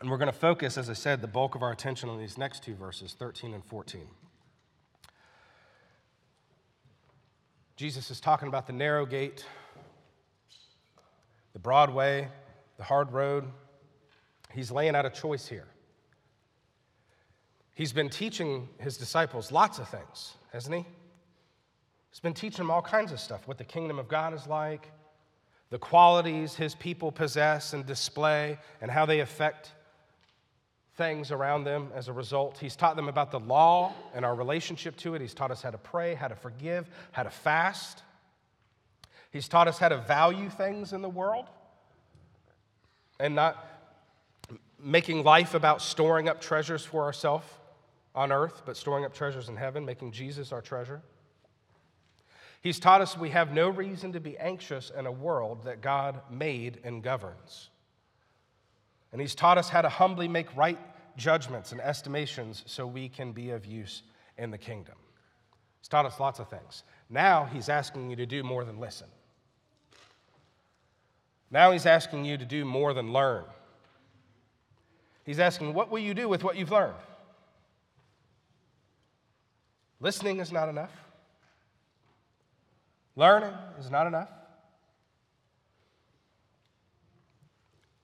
And 0.00 0.10
we're 0.10 0.18
going 0.18 0.32
to 0.32 0.38
focus, 0.38 0.76
as 0.78 0.90
I 0.90 0.92
said, 0.92 1.20
the 1.20 1.26
bulk 1.26 1.54
of 1.54 1.62
our 1.62 1.72
attention 1.72 2.08
on 2.08 2.18
these 2.18 2.36
next 2.36 2.62
two 2.62 2.74
verses, 2.74 3.14
13 3.18 3.54
and 3.54 3.64
14. 3.64 4.02
Jesus 7.76 8.10
is 8.10 8.20
talking 8.20 8.48
about 8.48 8.66
the 8.66 8.72
narrow 8.72 9.04
gate, 9.04 9.44
the 11.52 11.58
broad 11.58 11.92
way, 11.92 12.28
the 12.76 12.84
hard 12.84 13.12
road. 13.12 13.44
He's 14.52 14.70
laying 14.70 14.94
out 14.94 15.04
a 15.04 15.10
choice 15.10 15.46
here. 15.46 15.66
He's 17.74 17.92
been 17.92 18.08
teaching 18.08 18.68
his 18.78 18.96
disciples 18.96 19.52
lots 19.52 19.78
of 19.78 19.88
things, 19.88 20.34
hasn't 20.52 20.74
he? 20.76 20.86
He's 22.16 22.20
been 22.22 22.32
teaching 22.32 22.64
them 22.64 22.70
all 22.70 22.80
kinds 22.80 23.12
of 23.12 23.20
stuff 23.20 23.46
what 23.46 23.58
the 23.58 23.64
kingdom 23.64 23.98
of 23.98 24.08
God 24.08 24.32
is 24.32 24.46
like, 24.46 24.90
the 25.68 25.78
qualities 25.78 26.54
his 26.54 26.74
people 26.74 27.12
possess 27.12 27.74
and 27.74 27.84
display, 27.84 28.56
and 28.80 28.90
how 28.90 29.04
they 29.04 29.20
affect 29.20 29.72
things 30.96 31.30
around 31.30 31.64
them 31.64 31.90
as 31.94 32.08
a 32.08 32.14
result. 32.14 32.56
He's 32.56 32.74
taught 32.74 32.96
them 32.96 33.10
about 33.10 33.32
the 33.32 33.40
law 33.40 33.92
and 34.14 34.24
our 34.24 34.34
relationship 34.34 34.96
to 34.96 35.14
it. 35.14 35.20
He's 35.20 35.34
taught 35.34 35.50
us 35.50 35.60
how 35.60 35.68
to 35.68 35.76
pray, 35.76 36.14
how 36.14 36.28
to 36.28 36.34
forgive, 36.34 36.88
how 37.12 37.22
to 37.22 37.28
fast. 37.28 38.02
He's 39.30 39.46
taught 39.46 39.68
us 39.68 39.76
how 39.76 39.90
to 39.90 39.98
value 39.98 40.48
things 40.48 40.94
in 40.94 41.02
the 41.02 41.10
world 41.10 41.44
and 43.20 43.34
not 43.34 43.62
making 44.82 45.22
life 45.22 45.52
about 45.52 45.82
storing 45.82 46.30
up 46.30 46.40
treasures 46.40 46.82
for 46.82 47.02
ourselves 47.02 47.46
on 48.14 48.32
earth, 48.32 48.62
but 48.64 48.74
storing 48.74 49.04
up 49.04 49.12
treasures 49.12 49.50
in 49.50 49.56
heaven, 49.56 49.84
making 49.84 50.12
Jesus 50.12 50.50
our 50.50 50.62
treasure. 50.62 51.02
He's 52.62 52.80
taught 52.80 53.00
us 53.00 53.16
we 53.16 53.30
have 53.30 53.52
no 53.52 53.68
reason 53.68 54.12
to 54.12 54.20
be 54.20 54.36
anxious 54.38 54.90
in 54.96 55.06
a 55.06 55.12
world 55.12 55.64
that 55.64 55.80
God 55.80 56.20
made 56.30 56.80
and 56.84 57.02
governs. 57.02 57.70
And 59.12 59.20
he's 59.20 59.34
taught 59.34 59.58
us 59.58 59.68
how 59.68 59.82
to 59.82 59.88
humbly 59.88 60.28
make 60.28 60.54
right 60.56 60.78
judgments 61.16 61.72
and 61.72 61.80
estimations 61.80 62.62
so 62.66 62.86
we 62.86 63.08
can 63.08 63.32
be 63.32 63.50
of 63.50 63.64
use 63.64 64.02
in 64.36 64.50
the 64.50 64.58
kingdom. 64.58 64.96
He's 65.80 65.88
taught 65.88 66.06
us 66.06 66.18
lots 66.18 66.40
of 66.40 66.48
things. 66.48 66.82
Now 67.08 67.44
he's 67.44 67.68
asking 67.68 68.10
you 68.10 68.16
to 68.16 68.26
do 68.26 68.42
more 68.42 68.64
than 68.64 68.80
listen. 68.80 69.06
Now 71.50 71.72
he's 71.72 71.86
asking 71.86 72.24
you 72.24 72.36
to 72.36 72.44
do 72.44 72.64
more 72.64 72.92
than 72.92 73.12
learn. 73.12 73.44
He's 75.24 75.38
asking, 75.38 75.74
What 75.74 75.90
will 75.90 76.00
you 76.00 76.14
do 76.14 76.28
with 76.28 76.42
what 76.42 76.56
you've 76.56 76.72
learned? 76.72 76.94
Listening 80.00 80.40
is 80.40 80.52
not 80.52 80.68
enough. 80.68 80.92
Learning 83.16 83.54
is 83.80 83.90
not 83.90 84.06
enough. 84.06 84.28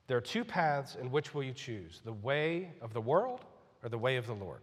There 0.07 0.17
are 0.17 0.23
two 0.23 0.45
paths 0.45 0.97
in 1.01 1.11
which 1.11 1.35
will 1.35 1.43
you 1.43 1.53
choose 1.53 2.01
the 2.05 2.13
way 2.13 2.73
of 2.81 2.93
the 2.93 3.01
world 3.01 3.45
or 3.83 3.89
the 3.89 3.99
way 3.99 4.17
of 4.17 4.27
the 4.27 4.35
Lord? 4.35 4.63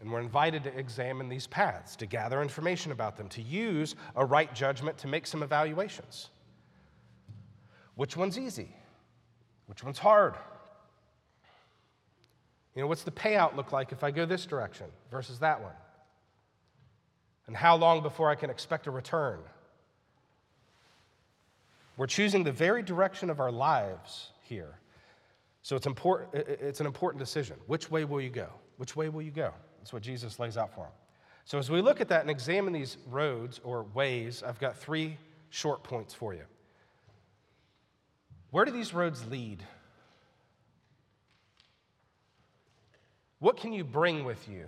And 0.00 0.10
we're 0.10 0.20
invited 0.20 0.64
to 0.64 0.78
examine 0.78 1.28
these 1.28 1.46
paths, 1.46 1.96
to 1.96 2.06
gather 2.06 2.42
information 2.42 2.92
about 2.92 3.16
them, 3.16 3.28
to 3.30 3.42
use 3.42 3.94
a 4.16 4.24
right 4.24 4.54
judgment 4.54 4.98
to 4.98 5.08
make 5.08 5.26
some 5.26 5.42
evaluations. 5.42 6.30
Which 7.94 8.16
one's 8.16 8.38
easy? 8.38 8.74
Which 9.66 9.82
one's 9.82 9.98
hard? 9.98 10.34
You 12.74 12.82
know, 12.82 12.88
what's 12.88 13.04
the 13.04 13.12
payout 13.12 13.54
look 13.56 13.72
like 13.72 13.92
if 13.92 14.02
I 14.02 14.10
go 14.10 14.26
this 14.26 14.46
direction 14.46 14.86
versus 15.10 15.38
that 15.38 15.62
one? 15.62 15.72
And 17.46 17.56
how 17.56 17.76
long 17.76 18.02
before 18.02 18.30
I 18.30 18.34
can 18.34 18.50
expect 18.50 18.86
a 18.86 18.90
return? 18.90 19.40
We're 21.96 22.06
choosing 22.06 22.42
the 22.42 22.52
very 22.52 22.82
direction 22.82 23.30
of 23.30 23.40
our 23.40 23.52
lives 23.52 24.30
here. 24.42 24.78
So 25.62 25.76
it's, 25.76 25.86
important, 25.86 26.34
it's 26.34 26.80
an 26.80 26.86
important 26.86 27.20
decision. 27.20 27.56
Which 27.66 27.90
way 27.90 28.04
will 28.04 28.20
you 28.20 28.30
go? 28.30 28.48
Which 28.76 28.96
way 28.96 29.08
will 29.08 29.22
you 29.22 29.30
go? 29.30 29.52
That's 29.78 29.92
what 29.92 30.02
Jesus 30.02 30.38
lays 30.38 30.56
out 30.56 30.74
for 30.74 30.84
them. 30.84 30.92
So 31.44 31.58
as 31.58 31.70
we 31.70 31.82
look 31.82 32.00
at 32.00 32.08
that 32.08 32.22
and 32.22 32.30
examine 32.30 32.72
these 32.72 32.96
roads 33.10 33.60
or 33.64 33.84
ways, 33.94 34.42
I've 34.42 34.58
got 34.58 34.76
three 34.76 35.18
short 35.50 35.82
points 35.82 36.12
for 36.12 36.34
you. 36.34 36.44
Where 38.50 38.64
do 38.64 38.70
these 38.70 38.94
roads 38.94 39.26
lead? 39.30 39.62
What 43.38 43.56
can 43.56 43.72
you 43.72 43.84
bring 43.84 44.24
with 44.24 44.48
you? 44.48 44.66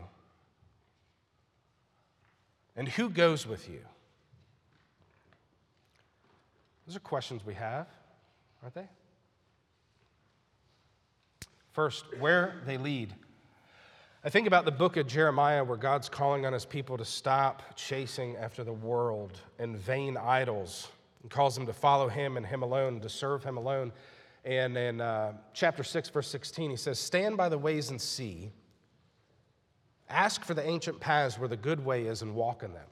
And 2.77 2.89
who 2.89 3.09
goes 3.09 3.47
with 3.47 3.69
you? 3.69 3.81
Those 6.87 6.97
are 6.97 7.01
questions 7.01 7.45
we 7.45 7.55
have, 7.55 7.87
aren't 8.63 8.75
they? 8.75 8.89
First, 11.73 12.05
where 12.21 12.63
they 12.65 12.77
lead. 12.77 13.15
I 14.25 14.29
think 14.29 14.47
about 14.47 14.65
the 14.65 14.73
book 14.73 14.97
of 14.97 15.07
Jeremiah 15.07 15.63
where 15.65 15.77
God's 15.77 16.09
calling 16.09 16.47
on 16.47 16.53
his 16.53 16.65
people 16.65 16.97
to 16.99 17.05
stop 17.05 17.63
chasing 17.77 18.37
after 18.37 18.65
the 18.65 18.73
world 18.73 19.41
and 19.59 19.77
vain 19.77 20.17
idols 20.17 20.89
and 21.23 21.31
calls 21.31 21.55
them 21.55 21.67
to 21.67 21.73
follow 21.73 22.09
him 22.09 22.37
and 22.37 22.47
him 22.47 22.63
alone, 22.63 23.01
to 23.01 23.09
serve 23.09 23.43
him 23.43 23.57
alone. 23.57 23.93
And 24.45 24.77
in 24.77 25.01
uh, 25.01 25.33
chapter 25.53 25.83
6, 25.83 26.09
verse 26.11 26.29
16, 26.29 26.71
he 26.71 26.77
says, 26.77 26.99
Stand 26.99 27.37
by 27.37 27.49
the 27.49 27.59
ways 27.59 27.91
and 27.91 28.01
see. 28.01 28.53
Ask 30.09 30.45
for 30.45 30.55
the 30.55 30.67
ancient 30.67 31.01
paths 31.01 31.39
where 31.39 31.49
the 31.49 31.57
good 31.57 31.85
way 31.85 32.07
is 32.07 32.23
and 32.23 32.35
walk 32.35 32.63
in 32.63 32.73
them. 32.73 32.87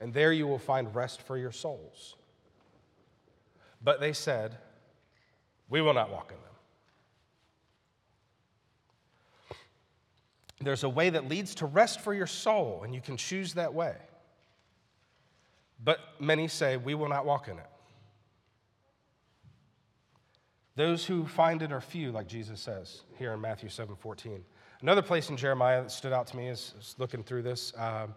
And 0.00 0.12
there 0.12 0.32
you 0.32 0.46
will 0.46 0.58
find 0.58 0.94
rest 0.94 1.22
for 1.22 1.36
your 1.36 1.52
souls. 1.52 2.14
But 3.82 4.00
they 4.00 4.12
said, 4.12 4.58
We 5.68 5.80
will 5.80 5.94
not 5.94 6.10
walk 6.10 6.32
in 6.32 6.36
them. 6.36 6.44
There's 10.60 10.84
a 10.84 10.88
way 10.88 11.10
that 11.10 11.28
leads 11.28 11.54
to 11.56 11.66
rest 11.66 12.00
for 12.00 12.12
your 12.12 12.26
soul, 12.26 12.82
and 12.84 12.94
you 12.94 13.00
can 13.00 13.16
choose 13.16 13.54
that 13.54 13.72
way. 13.74 13.94
But 15.82 16.00
many 16.20 16.48
say, 16.48 16.76
We 16.76 16.94
will 16.94 17.08
not 17.08 17.24
walk 17.24 17.48
in 17.48 17.58
it. 17.58 17.70
Those 20.76 21.04
who 21.04 21.26
find 21.26 21.62
it 21.62 21.72
are 21.72 21.80
few, 21.80 22.12
like 22.12 22.28
Jesus 22.28 22.60
says 22.60 23.02
here 23.18 23.32
in 23.32 23.40
Matthew 23.40 23.68
7 23.68 23.96
14. 23.96 24.44
Another 24.80 25.02
place 25.02 25.28
in 25.28 25.36
Jeremiah 25.36 25.82
that 25.82 25.90
stood 25.90 26.12
out 26.12 26.28
to 26.28 26.36
me 26.36 26.48
is, 26.48 26.94
looking 26.98 27.24
through 27.24 27.42
this. 27.42 27.72
Um, 27.76 28.14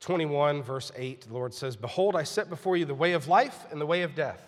21, 0.00 0.62
verse 0.62 0.92
8, 0.96 1.22
the 1.22 1.34
Lord 1.34 1.52
says, 1.52 1.76
Behold, 1.76 2.16
I 2.16 2.22
set 2.22 2.48
before 2.48 2.76
you 2.76 2.84
the 2.84 2.94
way 2.94 3.12
of 3.12 3.28
life 3.28 3.66
and 3.70 3.80
the 3.80 3.86
way 3.86 4.02
of 4.02 4.14
death. 4.14 4.40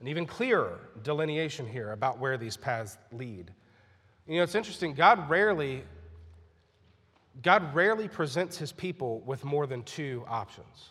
An 0.00 0.08
even 0.08 0.26
clearer 0.26 0.80
delineation 1.02 1.66
here 1.66 1.92
about 1.92 2.18
where 2.18 2.36
these 2.36 2.56
paths 2.56 2.98
lead. 3.12 3.52
You 4.26 4.36
know, 4.36 4.42
it's 4.42 4.54
interesting. 4.54 4.94
God 4.94 5.28
rarely, 5.28 5.84
God 7.42 7.74
rarely 7.74 8.08
presents 8.08 8.58
his 8.58 8.70
people 8.70 9.20
with 9.20 9.44
more 9.44 9.66
than 9.66 9.82
two 9.82 10.24
options. 10.28 10.90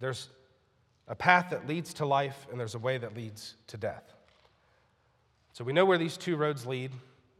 There's 0.00 0.28
a 1.08 1.14
path 1.14 1.50
that 1.50 1.66
leads 1.66 1.94
to 1.94 2.06
life, 2.06 2.46
and 2.50 2.58
there's 2.58 2.74
a 2.74 2.78
way 2.78 2.98
that 2.98 3.14
leads 3.16 3.54
to 3.68 3.76
death. 3.76 4.13
So 5.54 5.62
we 5.62 5.72
know 5.72 5.84
where 5.84 5.98
these 5.98 6.16
two 6.16 6.36
roads 6.36 6.66
lead. 6.66 6.90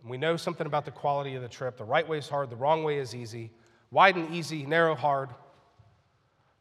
We 0.05 0.19
know 0.19 0.37
something 0.37 0.69
about 0.69 0.85
the 0.85 0.93
quality 0.93 1.35
of 1.35 1.43
the 1.43 1.49
trip. 1.49 1.77
The 1.77 1.85
right 1.85 2.09
way 2.09 2.19
is 2.19 2.29
hard, 2.29 2.49
the 2.49 2.57
wrong 2.57 2.85
way 2.85 2.99
is 2.99 3.13
easy. 3.13 3.51
Wide 3.91 4.15
and 4.17 4.33
easy, 4.33 4.65
narrow, 4.65 4.95
hard. 4.95 5.31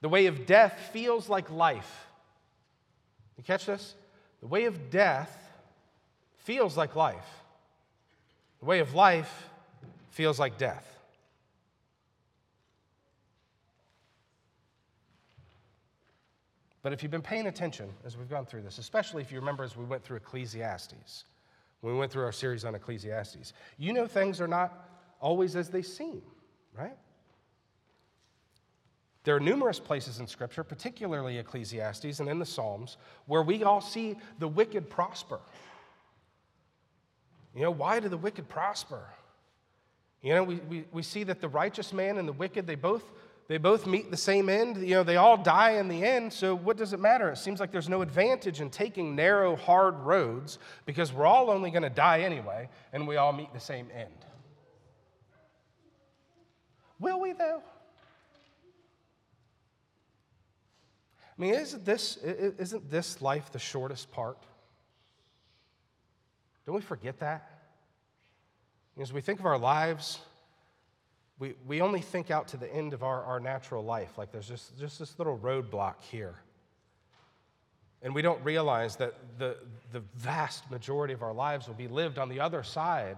The 0.02 0.10
way 0.10 0.26
of 0.26 0.48
death 0.48 0.90
feels 0.92 1.30
like 1.30 1.52
life. 1.52 2.08
You 3.38 3.44
catch 3.44 3.68
this? 3.68 3.94
The 4.42 4.48
way 4.48 4.66
of 4.66 4.90
death 4.90 5.38
feels 6.38 6.76
like 6.76 6.96
life. 6.96 7.44
The 8.60 8.66
way 8.66 8.80
of 8.80 8.96
life 8.96 9.50
feels 10.10 10.40
like 10.40 10.58
death. 10.58 10.88
But 16.82 16.94
if 16.94 17.04
you've 17.04 17.12
been 17.12 17.22
paying 17.22 17.46
attention 17.46 17.90
as 18.04 18.18
we've 18.18 18.30
gone 18.30 18.46
through 18.46 18.64
this, 18.64 18.80
especially 18.80 19.22
if 19.22 19.32
you 19.32 19.40
remember 19.40 19.64
as 19.64 19.78
we 19.78 19.86
went 19.86 20.04
through 20.04 20.18
Ecclesiastes, 20.18 21.26
when 21.84 21.96
we 21.96 22.00
went 22.00 22.14
through 22.14 22.24
our 22.24 22.32
series 22.32 22.64
on 22.64 22.76
Ecclesiastes, 22.76 23.52
you 23.78 23.92
know 23.92 24.08
things 24.08 24.40
are 24.40 24.48
not 24.48 24.88
always 25.20 25.58
as 25.58 25.68
they 25.68 25.82
seem, 25.82 26.22
right? 26.74 26.96
There 29.26 29.36
are 29.36 29.40
numerous 29.42 29.82
places 29.82 30.22
in 30.22 30.28
Scripture, 30.28 30.64
particularly 30.64 31.40
Ecclesiastes 31.40 32.22
and 32.22 32.30
in 32.30 32.40
the 32.40 32.46
Psalms, 32.46 32.96
where 33.26 33.42
we 33.42 33.66
all 33.66 33.82
see 33.82 34.16
the 34.40 34.48
wicked 34.48 34.90
prosper. 34.90 35.42
You 37.54 37.64
know, 37.64 37.72
why 37.72 38.00
do 38.00 38.08
the 38.08 38.16
wicked 38.16 38.48
prosper? 38.48 39.04
You 40.22 40.36
know, 40.36 40.44
we, 40.46 40.56
we, 40.70 40.86
we 40.94 41.04
see 41.04 41.26
that 41.26 41.42
the 41.42 41.50
righteous 41.50 41.92
man 41.92 42.18
and 42.18 42.26
the 42.26 42.34
wicked, 42.34 42.66
they 42.66 42.76
both 42.76 43.12
they 43.48 43.58
both 43.58 43.86
meet 43.86 44.10
the 44.10 44.18
same 44.18 44.48
end. 44.50 44.78
You 44.78 44.96
know, 44.96 45.04
they 45.04 45.18
all 45.18 45.38
die 45.38 45.72
in 45.72 45.88
the 45.88 46.04
end, 46.04 46.32
so 46.32 46.56
what 46.56 46.78
does 46.78 46.94
it 46.94 47.00
matter? 47.00 47.30
It 47.30 47.38
seems 47.38 47.60
like 47.60 47.72
there's 47.72 47.90
no 47.90 48.02
advantage 48.02 48.62
in 48.62 48.70
taking 48.70 49.16
narrow, 49.16 49.56
hard 49.56 50.00
roads 50.00 50.60
because 50.86 51.12
we're 51.12 51.26
all 51.26 51.50
only 51.50 51.70
going 51.70 51.84
to 51.84 51.90
die 51.90 52.22
anyway, 52.22 52.70
and 52.94 53.08
we 53.08 53.18
all 53.18 53.34
meet 53.34 53.54
the 53.54 53.60
same 53.60 53.88
end. 53.94 54.14
Will 57.00 57.20
we, 57.20 57.34
though? 57.34 57.62
I 61.38 61.42
mean, 61.42 61.56
isn't 61.56 61.84
this, 61.84 62.18
isn't 62.18 62.90
this 62.90 63.22
life 63.22 63.52
the 63.52 63.60
shortest 63.60 64.12
part? 64.12 64.38
Don't 66.66 66.76
we 66.76 66.82
forget 66.82 67.20
that? 67.20 67.50
As 69.02 69.12
we 69.12 69.20
think 69.20 69.40
of 69.40 69.46
our 69.46 69.58
lives, 69.58 70.20
we, 71.40 71.56
we 71.66 71.82
only 71.82 72.02
think 72.02 72.32
out 72.32 72.48
to 72.50 72.58
the 72.58 72.74
end 72.74 72.94
of 72.94 73.04
our, 73.04 73.24
our 73.24 73.40
natural 73.40 73.84
life, 73.84 74.18
like 74.18 74.32
there's 74.32 74.48
just, 74.48 74.78
just 74.78 75.00
this 75.00 75.18
little 75.18 75.38
roadblock 75.38 75.96
here. 76.00 76.36
And 78.02 78.14
we 78.14 78.22
don't 78.22 78.44
realize 78.44 78.98
that 78.98 79.16
the, 79.40 79.58
the 79.92 80.02
vast 80.16 80.70
majority 80.70 81.14
of 81.14 81.24
our 81.24 81.34
lives 81.34 81.68
will 81.68 81.76
be 81.76 81.88
lived 81.88 82.18
on 82.18 82.30
the 82.30 82.40
other 82.40 82.62
side 82.62 83.18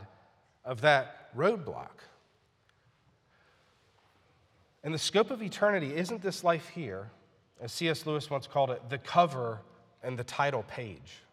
of 0.63 0.81
that 0.81 1.35
roadblock. 1.35 2.03
And 4.83 4.93
the 4.93 4.99
scope 4.99 5.31
of 5.31 5.41
eternity 5.41 5.95
isn't 5.95 6.21
this 6.21 6.43
life 6.43 6.69
here, 6.69 7.09
as 7.59 7.71
C.S. 7.71 8.05
Lewis 8.05 8.29
once 8.29 8.45
called 8.45 8.69
it, 8.69 8.89
the 8.89 8.99
cover 8.99 9.61
and 10.03 10.17
the 10.17 10.23
title 10.23 10.63
page 10.67 11.23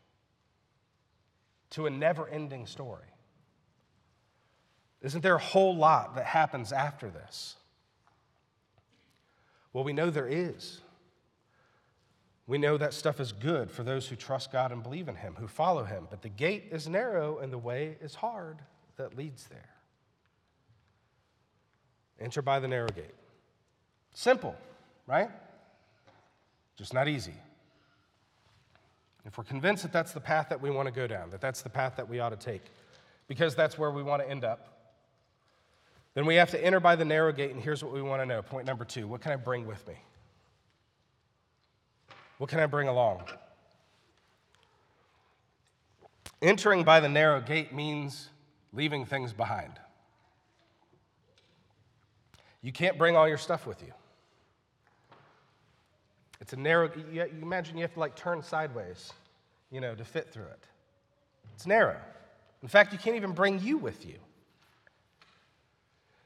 to 1.71 1.87
a 1.87 1.91
never 1.91 2.29
ending 2.29 2.67
story. 2.67 3.12
Isn't 5.03 5.21
there 5.21 5.35
a 5.35 5.41
whole 5.41 5.77
lot 5.77 6.15
that 6.15 6.27
happens 6.27 6.73
after 6.73 7.11
this? 7.11 7.57
Well, 9.73 9.85
we 9.85 9.93
know 9.93 10.11
there 10.11 10.29
is. 10.29 10.81
We 12.47 12.59
know 12.59 12.77
that 12.77 12.93
stuff 12.93 13.21
is 13.21 13.33
good 13.33 13.71
for 13.71 13.83
those 13.83 14.09
who 14.09 14.17
trust 14.17 14.53
God 14.53 14.73
and 14.73 14.83
believe 14.83 15.09
in 15.09 15.17
Him, 15.17 15.35
who 15.39 15.47
follow 15.47 15.85
Him. 15.85 16.07
But 16.11 16.23
the 16.23 16.29
gate 16.29 16.69
is 16.71 16.89
narrow 16.89 17.39
and 17.39 17.53
the 17.53 17.59
way 17.59 17.97
is 18.01 18.15
hard 18.15 18.59
that 18.97 19.17
leads 19.17 19.47
there. 19.47 19.71
Enter 22.21 22.43
by 22.43 22.61
the 22.61 22.69
narrow 22.69 22.89
gate. 22.89 23.15
Simple, 24.15 24.55
right? 25.07 25.31
Just 26.77 26.95
not 26.95 27.09
easy. 27.09 27.35
If 29.25 29.39
we're 29.39 29.45
convinced 29.45 29.83
that 29.85 29.93
that's 29.93 30.13
the 30.13 30.21
path 30.21 30.49
that 30.51 30.61
we 30.61 30.71
want 30.71 30.87
to 30.87 30.93
go 30.93 31.07
down, 31.07 31.31
that 31.31 31.41
that's 31.41 31.63
the 31.63 31.71
path 31.71 31.95
that 31.97 32.09
we 32.09 32.21
ought 32.21 32.31
to 32.31 32.37
take, 32.37 32.63
because 33.29 33.55
that's 33.55 33.79
where 33.79 33.91
we 33.91 34.03
want 34.03 34.21
to 34.23 34.29
end 34.29 34.45
up, 34.45 34.82
then 36.15 36.27
we 36.27 36.35
have 36.37 36.51
to 36.51 36.63
enter 36.63 36.81
by 36.81 36.97
the 36.97 37.05
narrow 37.05 37.33
gate, 37.33 37.53
and 37.53 37.63
here's 37.63 37.83
what 37.83 37.93
we 37.93 38.03
want 38.03 38.21
to 38.21 38.27
know. 38.27 38.43
Point 38.43 38.67
number 38.67 38.85
two 38.85 39.07
what 39.09 39.21
can 39.21 39.33
I 39.33 39.37
bring 39.37 39.67
with 39.67 39.87
me? 39.87 39.95
What 42.39 42.51
can 42.51 42.61
I 42.61 42.67
bring 42.67 42.89
along? 42.89 43.23
Entering 46.41 46.83
by 46.83 47.01
the 47.01 47.09
narrow 47.09 47.41
gate 47.41 47.73
means 47.73 48.29
leaving 48.73 49.07
things 49.07 49.33
behind. 49.33 49.73
You 52.63 52.73
can't 52.73 52.99
bring 52.99 53.17
all 53.17 53.29
your 53.29 53.39
stuff 53.39 53.67
with 53.67 53.81
you. 53.83 53.93
It's 56.41 56.53
a 56.53 56.57
narrow, 56.57 56.91
you 57.13 57.25
imagine 57.41 57.77
you 57.77 57.83
have 57.83 57.95
to 57.95 58.01
like 58.01 58.17
turn 58.17 58.43
sideways, 58.43 59.13
you 59.71 59.81
know, 59.81 59.95
to 59.95 60.05
fit 60.05 60.33
through 60.33 60.47
it. 60.47 60.65
It's 61.55 61.67
narrow. 61.67 61.97
In 62.63 62.69
fact, 62.69 62.93
you 62.93 62.99
can't 62.99 63.15
even 63.15 63.33
bring 63.33 63.61
you 63.61 63.79
with 63.79 64.05
you. 64.05 64.17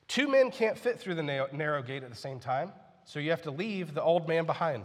Two 0.09 0.29
men 0.29 0.51
can't 0.51 0.79
fit 0.79 1.01
through 1.01 1.17
the 1.17 1.23
narrow 1.23 1.83
gate 1.83 2.03
at 2.03 2.11
the 2.11 2.17
same 2.17 2.39
time, 2.39 2.73
so 3.05 3.19
you 3.19 3.31
have 3.31 3.43
to 3.43 3.51
leave 3.51 3.95
the 3.95 4.03
old 4.03 4.29
man 4.29 4.47
behind. 4.47 4.85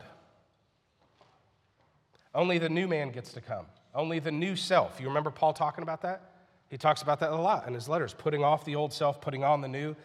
Only 2.34 2.58
the 2.58 2.70
new 2.70 2.88
man 2.88 3.12
gets 3.12 3.34
to 3.34 3.42
come. 3.42 3.66
Only 3.94 4.20
the 4.20 4.32
new 4.32 4.56
self. 4.56 5.00
You 5.00 5.08
remember 5.08 5.32
Paul 5.32 5.54
talking 5.54 5.84
about 5.84 6.02
that? 6.02 6.22
He 6.70 6.78
talks 6.78 7.02
about 7.02 7.20
that 7.20 7.32
a 7.32 7.36
lot 7.36 7.68
in 7.68 7.74
his 7.74 7.90
letters, 7.90 8.14
putting 8.14 8.44
off 8.44 8.64
the 8.64 8.76
old 8.76 8.94
self, 8.94 9.20
putting 9.20 9.44
on 9.44 9.60
the 9.60 9.68
new. 9.68 9.96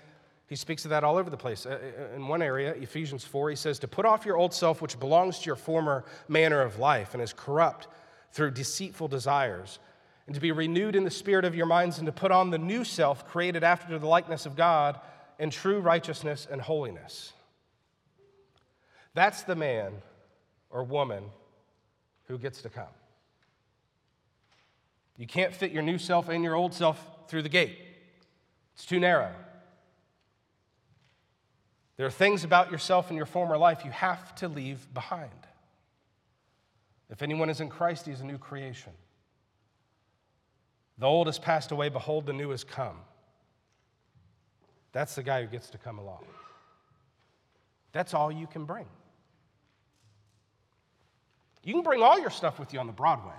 He 0.49 0.57
speaks 0.57 0.85
of 0.85 0.91
that 0.91 1.05
all 1.05 1.17
over 1.17 1.31
the 1.31 1.37
place. 1.37 1.65
Uh, 1.65 1.79
uh, 1.81 2.17
in 2.17 2.27
one 2.27 2.43
area, 2.43 2.73
Ephesians 2.75 3.25
4, 3.25 3.51
he 3.51 3.57
says, 3.57 3.79
To 3.81 3.89
put 3.89 4.05
off 4.05 4.27
your 4.27 4.37
old 4.37 4.53
self, 4.53 4.83
which 4.83 4.99
belongs 4.99 5.39
to 5.41 5.47
your 5.47 5.57
former 5.57 6.05
manner 6.29 6.61
of 6.61 6.79
life 6.79 7.15
and 7.15 7.23
is 7.23 7.33
corrupt 7.33 7.89
through 8.33 8.51
deceitful 8.53 9.09
desires, 9.09 9.79
and 10.27 10.35
to 10.35 10.41
be 10.41 10.53
renewed 10.53 10.97
in 10.97 11.05
the 11.05 11.11
spirit 11.11 11.45
of 11.45 11.55
your 11.55 11.67
minds, 11.67 11.99
and 11.99 12.07
to 12.07 12.13
put 12.13 12.33
on 12.33 12.51
the 12.51 12.59
new 12.59 12.85
self, 12.85 13.27
created 13.27 13.63
after 13.63 13.99
the 13.99 14.07
likeness 14.07 14.45
of 14.45 14.57
God 14.57 15.01
in 15.39 15.51
true 15.51 15.81
righteousness 15.81 16.47
and 16.51 16.61
holiness. 16.61 17.33
That's 19.15 19.43
the 19.45 19.55
man 19.55 19.93
or 20.69 20.85
woman 20.85 21.25
who 22.25 22.39
gets 22.39 22.63
to 22.63 22.69
come. 22.69 22.85
You 25.17 25.27
can't 25.27 25.55
fit 25.55 25.73
your 25.73 25.83
new 25.83 25.99
self 25.99 26.29
and 26.29 26.43
your 26.45 26.55
old 26.55 26.75
self 26.75 27.01
through 27.29 27.43
the 27.43 27.49
gate, 27.49 27.79
it's 28.75 28.85
too 28.85 29.01
narrow. 29.01 29.33
There 31.97 32.07
are 32.07 32.11
things 32.11 32.45
about 32.45 32.71
yourself 32.71 33.09
and 33.09 33.17
your 33.17 33.27
former 33.27 33.57
life 33.57 33.85
you 33.85 33.91
have 33.91 34.35
to 34.37 34.49
leave 34.49 34.93
behind. 34.93 35.31
If 37.09 37.23
anyone 37.23 37.49
is 37.49 37.61
in 37.61 37.71
Christ, 37.71 38.05
he 38.05 38.13
is 38.13 38.21
a 38.21 38.27
new 38.27 38.37
creation. 38.37 38.93
The 40.99 41.07
old 41.07 41.27
has 41.27 41.39
passed 41.39 41.73
away, 41.73 41.89
behold, 41.89 42.27
the 42.27 42.33
new 42.33 42.51
has 42.51 42.65
come. 42.65 42.97
That's 44.93 45.15
the 45.15 45.23
guy 45.23 45.43
who 45.43 45.49
gets 45.49 45.71
to 45.71 45.79
come 45.79 45.99
along. 45.99 46.25
That's 47.93 48.15
all 48.15 48.33
you 48.33 48.47
can 48.47 48.65
bring. 48.65 48.87
You 51.63 51.75
can 51.75 51.83
bring 51.83 52.03
all 52.03 52.19
your 52.19 52.31
stuff 52.31 52.59
with 52.59 52.73
you 52.73 52.79
on 52.79 52.87
the 52.87 52.93
broad 52.93 53.25
way 53.27 53.35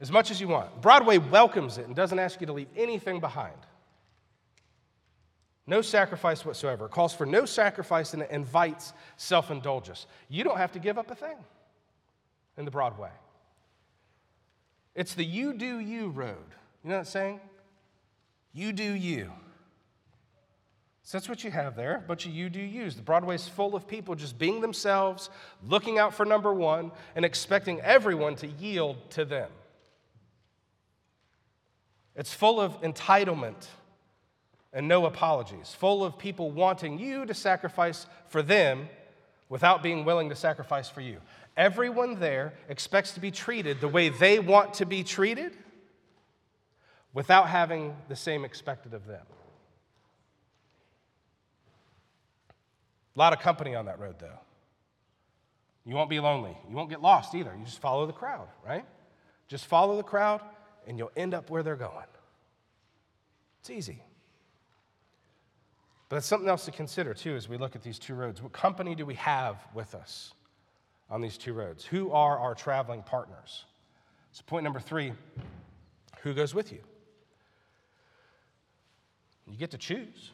as 0.00 0.10
much 0.10 0.30
as 0.30 0.40
you 0.40 0.48
want. 0.48 0.80
broad 0.80 1.06
way 1.06 1.18
welcomes 1.18 1.78
it 1.78 1.86
and 1.86 1.94
doesn't 1.94 2.18
ask 2.18 2.40
you 2.40 2.46
to 2.46 2.52
leave 2.52 2.68
anything 2.76 3.20
behind. 3.20 3.56
No 5.66 5.82
sacrifice 5.82 6.44
whatsoever. 6.44 6.86
It 6.86 6.90
calls 6.90 7.14
for 7.14 7.26
no 7.26 7.44
sacrifice 7.44 8.14
and 8.14 8.22
it 8.22 8.30
invites 8.30 8.92
self 9.16 9.50
indulgence. 9.50 10.06
You 10.28 10.42
don't 10.42 10.56
have 10.56 10.72
to 10.72 10.78
give 10.78 10.98
up 10.98 11.10
a 11.10 11.14
thing 11.14 11.36
in 12.56 12.64
the 12.64 12.70
broad 12.70 12.98
way. 12.98 13.10
It's 15.00 15.14
the 15.14 15.24
you 15.24 15.54
do 15.54 15.78
you 15.78 16.10
road. 16.10 16.36
You 16.84 16.90
know 16.90 16.96
what 16.96 16.98
I'm 16.98 17.04
saying? 17.06 17.40
You 18.52 18.70
do 18.70 18.84
you. 18.84 19.32
So 21.04 21.16
that's 21.16 21.26
what 21.26 21.42
you 21.42 21.50
have 21.50 21.74
there, 21.74 21.96
a 21.96 22.00
bunch 22.00 22.26
of 22.26 22.32
you 22.32 22.50
do 22.50 22.60
yous. 22.60 22.96
The 22.96 23.00
broad 23.00 23.24
way's 23.24 23.48
full 23.48 23.74
of 23.74 23.88
people 23.88 24.14
just 24.14 24.38
being 24.38 24.60
themselves, 24.60 25.30
looking 25.66 25.98
out 25.98 26.12
for 26.12 26.26
number 26.26 26.52
one, 26.52 26.92
and 27.16 27.24
expecting 27.24 27.80
everyone 27.80 28.36
to 28.36 28.46
yield 28.46 28.98
to 29.12 29.24
them. 29.24 29.48
It's 32.14 32.34
full 32.34 32.60
of 32.60 32.78
entitlement 32.82 33.68
and 34.70 34.86
no 34.86 35.06
apologies, 35.06 35.74
full 35.78 36.04
of 36.04 36.18
people 36.18 36.50
wanting 36.50 36.98
you 36.98 37.24
to 37.24 37.32
sacrifice 37.32 38.06
for 38.28 38.42
them 38.42 38.90
without 39.50 39.82
being 39.82 40.06
willing 40.06 40.30
to 40.30 40.34
sacrifice 40.34 40.88
for 40.88 41.02
you. 41.02 41.18
Everyone 41.56 42.18
there 42.18 42.54
expects 42.70 43.12
to 43.12 43.20
be 43.20 43.30
treated 43.30 43.82
the 43.82 43.88
way 43.88 44.08
they 44.08 44.38
want 44.38 44.72
to 44.74 44.86
be 44.86 45.04
treated 45.04 45.58
without 47.12 47.48
having 47.48 47.94
the 48.08 48.16
same 48.16 48.46
expected 48.46 48.94
of 48.94 49.06
them. 49.06 49.26
A 53.16 53.18
lot 53.18 53.32
of 53.32 53.40
company 53.40 53.74
on 53.74 53.86
that 53.86 53.98
road, 53.98 54.14
though. 54.20 54.38
You 55.84 55.96
won't 55.96 56.08
be 56.08 56.20
lonely. 56.20 56.56
You 56.68 56.76
won't 56.76 56.88
get 56.88 57.02
lost 57.02 57.34
either. 57.34 57.52
You 57.58 57.64
just 57.64 57.80
follow 57.80 58.06
the 58.06 58.12
crowd, 58.12 58.46
right? 58.64 58.84
Just 59.48 59.66
follow 59.66 59.96
the 59.96 60.04
crowd, 60.04 60.40
and 60.86 60.96
you'll 60.96 61.10
end 61.16 61.34
up 61.34 61.50
where 61.50 61.64
they're 61.64 61.74
going. 61.74 62.06
It's 63.60 63.70
easy. 63.70 64.02
But 66.10 66.16
it's 66.16 66.26
something 66.26 66.48
else 66.48 66.64
to 66.64 66.72
consider, 66.72 67.14
too, 67.14 67.36
as 67.36 67.48
we 67.48 67.56
look 67.56 67.76
at 67.76 67.84
these 67.84 67.98
two 67.98 68.14
roads. 68.14 68.42
What 68.42 68.52
company 68.52 68.96
do 68.96 69.06
we 69.06 69.14
have 69.14 69.56
with 69.72 69.94
us 69.94 70.34
on 71.08 71.20
these 71.20 71.38
two 71.38 71.52
roads? 71.52 71.84
Who 71.84 72.10
are 72.10 72.36
our 72.36 72.52
traveling 72.52 73.04
partners? 73.04 73.64
So, 74.32 74.42
point 74.44 74.64
number 74.64 74.80
three 74.80 75.12
who 76.22 76.34
goes 76.34 76.52
with 76.52 76.72
you? 76.72 76.80
You 79.46 79.56
get 79.56 79.70
to 79.70 79.78
choose. 79.78 80.32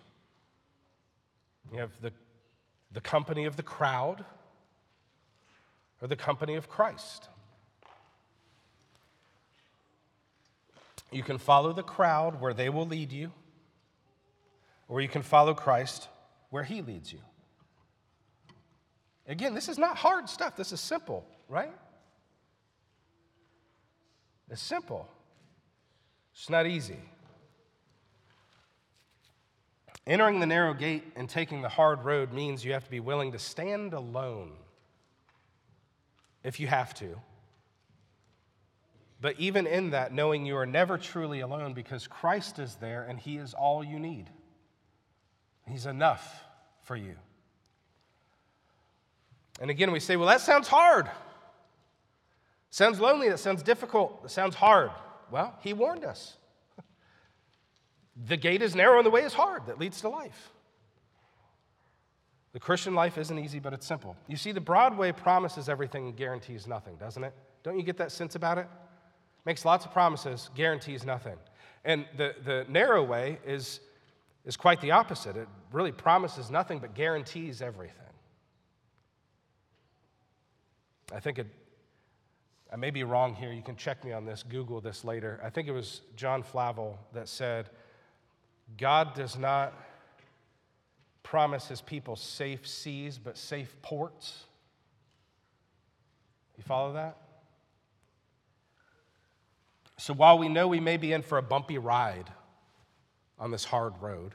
You 1.70 1.78
have 1.78 1.92
the, 2.00 2.12
the 2.92 3.00
company 3.02 3.44
of 3.44 3.56
the 3.56 3.62
crowd 3.62 4.24
or 6.00 6.08
the 6.08 6.16
company 6.16 6.54
of 6.54 6.70
Christ. 6.70 7.28
You 11.12 11.22
can 11.22 11.36
follow 11.36 11.74
the 11.74 11.82
crowd 11.82 12.40
where 12.40 12.54
they 12.54 12.70
will 12.70 12.86
lead 12.86 13.12
you 13.12 13.32
or 14.88 15.00
you 15.00 15.08
can 15.08 15.22
follow 15.22 15.54
Christ 15.54 16.08
where 16.50 16.64
he 16.64 16.82
leads 16.82 17.12
you. 17.12 17.20
Again, 19.28 19.54
this 19.54 19.68
is 19.68 19.78
not 19.78 19.96
hard 19.96 20.28
stuff. 20.28 20.56
This 20.56 20.72
is 20.72 20.80
simple, 20.80 21.26
right? 21.48 21.72
It's 24.50 24.62
simple. 24.62 25.08
It's 26.32 26.48
not 26.48 26.66
easy. 26.66 26.98
Entering 30.06 30.38
the 30.38 30.46
narrow 30.46 30.72
gate 30.72 31.02
and 31.16 31.28
taking 31.28 31.62
the 31.62 31.68
hard 31.68 32.04
road 32.04 32.32
means 32.32 32.64
you 32.64 32.72
have 32.72 32.84
to 32.84 32.90
be 32.90 33.00
willing 33.00 33.32
to 33.32 33.38
stand 33.40 33.92
alone 33.92 34.52
if 36.44 36.60
you 36.60 36.68
have 36.68 36.94
to. 36.94 37.16
But 39.20 39.40
even 39.40 39.66
in 39.66 39.90
that, 39.90 40.12
knowing 40.12 40.46
you 40.46 40.56
are 40.56 40.66
never 40.66 40.96
truly 40.98 41.40
alone 41.40 41.72
because 41.72 42.06
Christ 42.06 42.60
is 42.60 42.76
there 42.76 43.02
and 43.08 43.18
He 43.18 43.38
is 43.38 43.52
all 43.54 43.82
you 43.82 43.98
need. 43.98 44.30
He's 45.68 45.86
enough 45.86 46.44
for 46.82 46.96
you. 46.96 47.14
And 49.60 49.70
again, 49.70 49.90
we 49.90 50.00
say, 50.00 50.16
well, 50.16 50.28
that 50.28 50.40
sounds 50.40 50.68
hard. 50.68 51.10
Sounds 52.70 53.00
lonely. 53.00 53.28
That 53.28 53.38
sounds 53.38 53.62
difficult. 53.62 54.22
That 54.22 54.30
sounds 54.30 54.54
hard. 54.54 54.90
Well, 55.30 55.54
he 55.60 55.72
warned 55.72 56.04
us. 56.04 56.36
The 58.26 58.36
gate 58.36 58.62
is 58.62 58.74
narrow 58.74 58.98
and 58.98 59.06
the 59.06 59.10
way 59.10 59.22
is 59.22 59.34
hard 59.34 59.66
that 59.66 59.78
leads 59.78 60.00
to 60.02 60.08
life. 60.08 60.50
The 62.52 62.60
Christian 62.60 62.94
life 62.94 63.18
isn't 63.18 63.38
easy, 63.38 63.58
but 63.58 63.74
it's 63.74 63.86
simple. 63.86 64.16
You 64.26 64.36
see, 64.36 64.52
the 64.52 64.60
broad 64.60 64.96
way 64.96 65.12
promises 65.12 65.68
everything 65.68 66.06
and 66.06 66.16
guarantees 66.16 66.66
nothing, 66.66 66.96
doesn't 66.96 67.22
it? 67.22 67.34
Don't 67.62 67.76
you 67.76 67.82
get 67.82 67.98
that 67.98 68.10
sense 68.10 68.34
about 68.34 68.56
it? 68.56 68.66
Makes 69.44 69.66
lots 69.66 69.84
of 69.84 69.92
promises, 69.92 70.48
guarantees 70.54 71.04
nothing. 71.04 71.36
And 71.84 72.06
the, 72.16 72.34
the 72.44 72.64
narrow 72.68 73.04
way 73.04 73.38
is 73.46 73.80
is 74.46 74.56
quite 74.56 74.80
the 74.80 74.92
opposite. 74.92 75.36
It 75.36 75.48
really 75.72 75.92
promises 75.92 76.50
nothing 76.50 76.78
but 76.78 76.94
guarantees 76.94 77.60
everything. 77.60 78.00
I 81.12 81.20
think 81.20 81.38
it, 81.38 81.46
I 82.72 82.76
may 82.76 82.90
be 82.90 83.04
wrong 83.04 83.34
here. 83.34 83.52
You 83.52 83.62
can 83.62 83.76
check 83.76 84.04
me 84.04 84.12
on 84.12 84.24
this, 84.24 84.42
Google 84.42 84.80
this 84.80 85.04
later. 85.04 85.40
I 85.42 85.50
think 85.50 85.68
it 85.68 85.72
was 85.72 86.00
John 86.14 86.42
Flavel 86.42 86.98
that 87.12 87.28
said, 87.28 87.68
God 88.78 89.14
does 89.14 89.36
not 89.36 89.74
promise 91.22 91.66
his 91.66 91.80
people 91.80 92.14
safe 92.14 92.66
seas, 92.66 93.18
but 93.18 93.36
safe 93.36 93.74
ports. 93.82 94.44
You 96.56 96.62
follow 96.62 96.92
that? 96.94 97.16
So 99.98 100.14
while 100.14 100.38
we 100.38 100.48
know 100.48 100.68
we 100.68 100.80
may 100.80 100.96
be 100.96 101.12
in 101.12 101.22
for 101.22 101.38
a 101.38 101.42
bumpy 101.42 101.78
ride, 101.78 102.30
on 103.38 103.50
this 103.50 103.64
hard 103.64 103.94
road, 104.00 104.34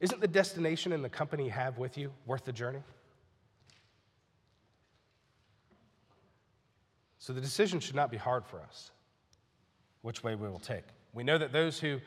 isn't 0.00 0.20
the 0.20 0.28
destination 0.28 0.92
and 0.92 1.04
the 1.04 1.08
company 1.08 1.44
you 1.44 1.50
have 1.50 1.78
with 1.78 1.96
you 1.96 2.12
worth 2.26 2.44
the 2.44 2.52
journey? 2.52 2.82
So 7.18 7.32
the 7.32 7.40
decision 7.40 7.80
should 7.80 7.94
not 7.94 8.10
be 8.10 8.18
hard 8.18 8.44
for 8.44 8.60
us 8.60 8.90
which 10.02 10.22
way 10.22 10.34
we 10.34 10.46
will 10.46 10.58
take. 10.58 10.84
We 11.14 11.24
know 11.24 11.38
that 11.38 11.52
those 11.52 11.80
who 11.80 11.98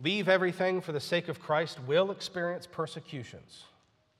leave 0.00 0.28
everything 0.28 0.80
for 0.80 0.90
the 0.90 0.98
sake 0.98 1.28
of 1.28 1.40
Christ 1.40 1.78
will 1.86 2.10
experience 2.10 2.66
persecutions. 2.66 3.62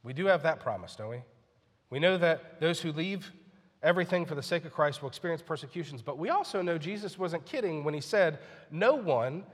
We 0.05 0.13
do 0.13 0.27
have 0.27 0.45
that 0.45 0.61
promise, 0.61 0.95
don't 0.95 1.11
we? 1.11 1.23
We 1.91 1.99
know 1.99 2.17
that 2.19 2.61
those 2.61 2.81
who 2.81 2.93
leave 2.93 3.33
everything 3.83 4.25
for 4.25 4.37
the 4.37 4.43
sake 4.43 4.65
of 4.65 4.73
Christ 4.73 5.03
will 5.03 5.09
experience 5.09 5.43
persecutions, 5.43 6.03
but 6.03 6.19
we 6.19 6.31
also 6.31 6.63
know 6.63 6.79
Jesus 6.79 7.19
wasn't 7.19 7.45
kidding 7.45 7.83
when 7.83 7.95
he 7.95 8.01
said, 8.01 8.39
No 8.71 8.95
one 8.95 9.45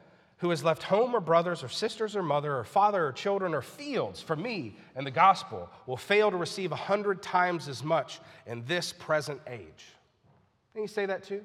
who 0.41 0.51
has 0.51 0.65
left 0.65 0.83
home 0.83 1.15
or 1.15 1.21
brothers 1.21 1.63
or 1.63 1.69
sisters 1.69 2.17
or 2.17 2.23
mother 2.23 2.57
or 2.57 2.65
father 2.65 3.07
or 3.07 3.13
children 3.13 3.55
or 3.55 3.61
fields 3.61 4.23
for 4.23 4.35
me 4.35 4.75
and 4.97 5.07
the 5.07 5.11
gospel 5.11 5.69
will 5.87 5.99
fail 5.99 6.31
to 6.31 6.37
receive 6.37 6.73
a 6.73 6.77
hundred 6.77 7.23
times 7.23 7.69
as 7.69 7.85
much 7.85 8.21
in 8.47 8.65
this 8.65 8.93
present 8.93 9.39
age. 9.47 9.87
Can 10.73 10.83
you 10.83 10.89
say 10.89 11.05
that 11.07 11.25
too? 11.25 11.43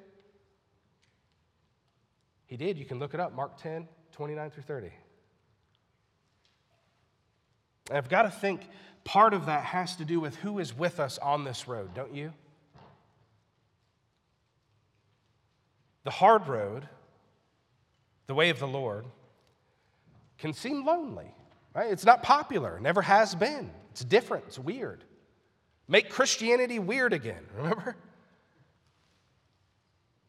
He 2.46 2.56
did. 2.56 2.78
You 2.78 2.86
can 2.86 3.00
look 3.00 3.14
it 3.14 3.20
up. 3.20 3.36
Mark 3.36 3.62
10, 3.62 3.88
29 4.14 4.50
through 4.52 4.64
30. 4.64 4.92
And 7.90 7.98
I've 7.98 8.10
got 8.10 8.24
to 8.24 8.30
think 8.30 8.62
part 9.04 9.34
of 9.34 9.48
that 9.48 9.66
has 9.66 9.98
to 9.98 10.06
do 10.06 10.22
with 10.22 10.38
who 10.38 10.60
is 10.60 10.76
with 10.76 11.02
us 11.02 11.18
on 11.18 11.44
this 11.44 11.68
road, 11.68 11.94
don't 11.94 12.14
you? 12.14 12.32
The 16.06 16.12
hard 16.12 16.48
road 16.48 16.88
the 18.28 18.36
way 18.36 18.50
of 18.50 18.60
the 18.60 18.68
Lord, 18.68 19.06
can 20.38 20.54
seem 20.54 20.86
lonely, 20.86 21.34
right? 21.74 21.92
It's 21.92 22.06
not 22.06 22.24
popular, 22.24 22.80
never 22.80 23.02
has 23.02 23.36
been. 23.36 23.72
It's 23.92 24.04
different, 24.04 24.46
it's 24.48 24.60
weird. 24.60 25.04
Make 25.88 26.10
Christianity 26.10 26.80
weird 26.80 27.14
again, 27.14 27.46
remember? 27.56 27.96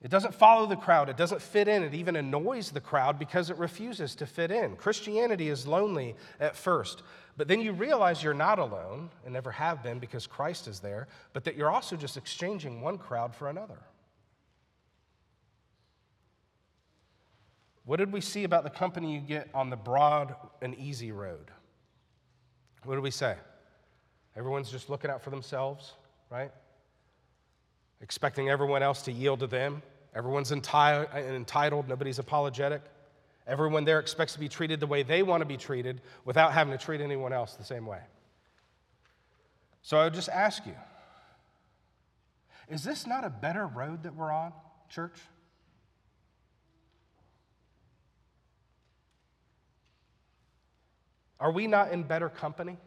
It 0.03 0.11
doesn't 0.11 0.35
follow 0.35 0.67
the 0.67 0.77
crowd, 0.77 1.09
it 1.09 1.17
doesn't 1.17 1.43
fit 1.43 1.67
in, 1.67 1.83
it 1.83 1.95
even 1.95 2.17
annoys 2.17 2.71
the 2.71 2.81
crowd 2.81 3.19
because 3.19 3.51
it 3.51 3.57
refuses 3.57 4.15
to 4.17 4.27
fit 4.27 4.51
in. 4.51 4.77
Christianity 4.77 5.49
is 5.49 5.67
lonely 5.67 6.15
at 6.39 6.55
first, 6.55 7.03
but 7.37 7.49
then 7.49 7.61
you 7.61 7.73
realize 7.73 8.23
you're 8.23 8.35
not 8.35 8.59
alone 8.59 9.11
and 9.25 9.33
never 9.33 9.51
have 9.51 9.83
been 9.83 9.99
because 9.99 10.27
Christ 10.27 10.69
is 10.69 10.81
there, 10.81 11.09
but 11.33 11.45
that 11.45 11.57
you're 11.57 11.71
also 11.71 11.97
just 11.97 12.17
exchanging 12.17 12.83
one 12.83 12.99
crowd 12.99 13.35
for 13.35 13.49
another. 13.49 13.79
What 17.87 17.99
did 17.99 18.13
we 18.13 18.21
see 18.21 18.45
about 18.45 18.65
the 18.65 18.71
company 18.71 19.15
you 19.15 19.21
get 19.21 19.49
on 19.55 19.71
the 19.71 19.77
broad 19.77 20.35
and 20.61 20.75
easy 20.75 21.13
road? 21.13 21.51
What 22.85 22.97
did 22.97 23.03
we 23.03 23.13
say? 23.13 23.37
Everyone's 24.37 24.71
just 24.71 24.91
looking 24.91 25.11
out 25.11 25.23
for 25.23 25.31
themselves, 25.31 25.95
right? 26.29 26.51
Expecting 28.01 28.51
everyone 28.51 28.83
else 28.83 29.03
to 29.03 29.13
yield 29.13 29.39
to 29.41 29.47
them. 29.47 29.83
Everyone's 30.15 30.51
enti- 30.51 31.15
entitled, 31.15 31.89
nobody's 31.89 32.19
apologetic. 32.19 32.83
Everyone 33.47 33.85
there 33.85 34.01
expects 34.01 34.33
to 34.33 34.41
be 34.41 34.49
treated 34.49 34.81
the 34.81 34.87
way 34.87 35.05
they 35.05 35.23
want 35.23 35.41
to 35.41 35.47
be 35.47 35.57
treated 35.57 36.01
without 36.25 36.53
having 36.53 36.77
to 36.77 36.85
treat 36.85 37.01
anyone 37.01 37.33
else 37.33 37.55
the 37.55 37.65
same 37.65 37.87
way. 37.87 38.01
So 39.83 39.97
I 39.97 40.05
would 40.05 40.15
just 40.15 40.29
ask 40.29 40.67
you 40.67 40.75
is 42.69 42.83
this 42.83 43.07
not 43.07 43.23
a 43.23 43.31
better 43.31 43.65
road 43.65 44.03
that 44.03 44.17
we're 44.17 44.33
on, 44.33 44.53
church? 44.89 45.15
Are 51.39 51.51
we 51.51 51.67
not 51.67 51.93
in 51.93 52.03
better 52.03 52.29
company? 52.29 52.79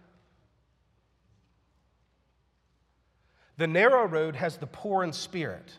The 3.57 3.67
narrow 3.67 4.07
road 4.07 4.35
has 4.35 4.57
the 4.57 4.67
poor 4.67 5.03
in 5.03 5.13
spirit. 5.13 5.69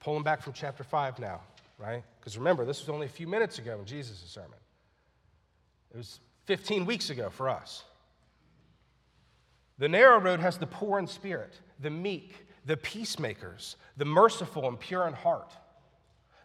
Pulling 0.00 0.22
back 0.22 0.40
from 0.40 0.52
chapter 0.52 0.84
5 0.84 1.18
now, 1.18 1.40
right? 1.78 2.04
Because 2.20 2.38
remember, 2.38 2.64
this 2.64 2.80
was 2.80 2.88
only 2.88 3.06
a 3.06 3.10
few 3.10 3.26
minutes 3.26 3.58
ago 3.58 3.78
in 3.80 3.84
Jesus' 3.84 4.22
sermon. 4.26 4.58
It 5.92 5.96
was 5.96 6.20
15 6.46 6.86
weeks 6.86 7.10
ago 7.10 7.28
for 7.28 7.48
us. 7.48 7.84
The 9.78 9.88
narrow 9.88 10.18
road 10.18 10.40
has 10.40 10.58
the 10.58 10.66
poor 10.66 10.98
in 10.98 11.06
spirit, 11.06 11.54
the 11.80 11.90
meek, 11.90 12.46
the 12.64 12.76
peacemakers, 12.76 13.76
the 13.96 14.04
merciful 14.04 14.68
and 14.68 14.78
pure 14.78 15.06
in 15.06 15.14
heart. 15.14 15.52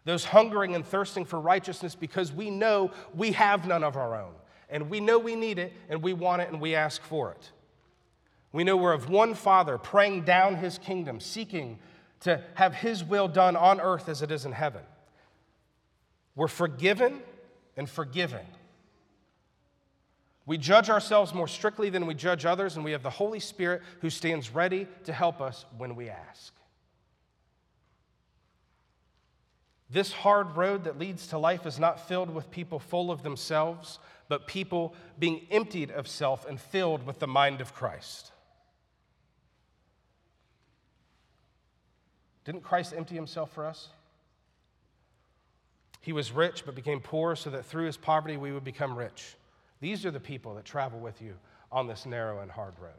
those 0.04 0.24
hungering 0.24 0.74
and 0.74 0.84
thirsting 0.84 1.24
for 1.24 1.40
righteousness 1.40 1.94
because 1.94 2.32
we 2.32 2.50
know 2.50 2.90
we 3.14 3.32
have 3.32 3.66
none 3.66 3.82
of 3.82 3.96
our 3.96 4.14
own. 4.14 4.34
And 4.70 4.90
we 4.90 5.00
know 5.00 5.18
we 5.18 5.36
need 5.36 5.58
it, 5.58 5.72
and 5.88 6.02
we 6.02 6.12
want 6.12 6.42
it, 6.42 6.50
and 6.50 6.60
we 6.60 6.74
ask 6.74 7.02
for 7.02 7.30
it. 7.32 7.50
We 8.52 8.64
know 8.64 8.76
we're 8.76 8.92
of 8.92 9.08
one 9.08 9.34
Father, 9.34 9.78
praying 9.78 10.22
down 10.22 10.56
his 10.56 10.78
kingdom, 10.78 11.20
seeking 11.20 11.78
to 12.20 12.40
have 12.54 12.74
his 12.74 13.04
will 13.04 13.28
done 13.28 13.56
on 13.56 13.80
earth 13.80 14.08
as 14.08 14.22
it 14.22 14.30
is 14.30 14.44
in 14.44 14.52
heaven. 14.52 14.82
We're 16.36 16.48
forgiven 16.48 17.20
and 17.76 17.88
forgiving. 17.88 18.46
We 20.46 20.58
judge 20.58 20.90
ourselves 20.90 21.32
more 21.32 21.48
strictly 21.48 21.90
than 21.90 22.06
we 22.06 22.14
judge 22.14 22.44
others, 22.44 22.76
and 22.76 22.84
we 22.84 22.92
have 22.92 23.02
the 23.02 23.10
Holy 23.10 23.40
Spirit 23.40 23.82
who 24.00 24.10
stands 24.10 24.50
ready 24.50 24.86
to 25.04 25.12
help 25.12 25.40
us 25.40 25.64
when 25.78 25.96
we 25.96 26.10
ask. 26.10 26.52
This 29.90 30.12
hard 30.12 30.56
road 30.56 30.84
that 30.84 30.98
leads 30.98 31.28
to 31.28 31.38
life 31.38 31.66
is 31.66 31.78
not 31.78 32.08
filled 32.08 32.28
with 32.28 32.50
people 32.50 32.78
full 32.78 33.10
of 33.10 33.22
themselves, 33.22 33.98
but 34.28 34.46
people 34.46 34.94
being 35.18 35.46
emptied 35.50 35.90
of 35.90 36.08
self 36.08 36.46
and 36.46 36.60
filled 36.60 37.06
with 37.06 37.18
the 37.18 37.26
mind 37.26 37.60
of 37.60 37.74
Christ. 37.74 38.32
Didn't 42.44 42.62
Christ 42.62 42.92
empty 42.96 43.14
himself 43.14 43.52
for 43.52 43.66
us? 43.66 43.88
He 46.00 46.12
was 46.12 46.32
rich 46.32 46.66
but 46.66 46.74
became 46.74 47.00
poor 47.00 47.34
so 47.34 47.50
that 47.50 47.64
through 47.64 47.86
his 47.86 47.96
poverty 47.96 48.36
we 48.36 48.52
would 48.52 48.64
become 48.64 48.96
rich. 48.96 49.36
These 49.80 50.04
are 50.04 50.10
the 50.10 50.20
people 50.20 50.54
that 50.54 50.64
travel 50.64 50.98
with 50.98 51.22
you 51.22 51.34
on 51.72 51.86
this 51.86 52.06
narrow 52.06 52.40
and 52.40 52.50
hard 52.50 52.74
road. 52.80 52.92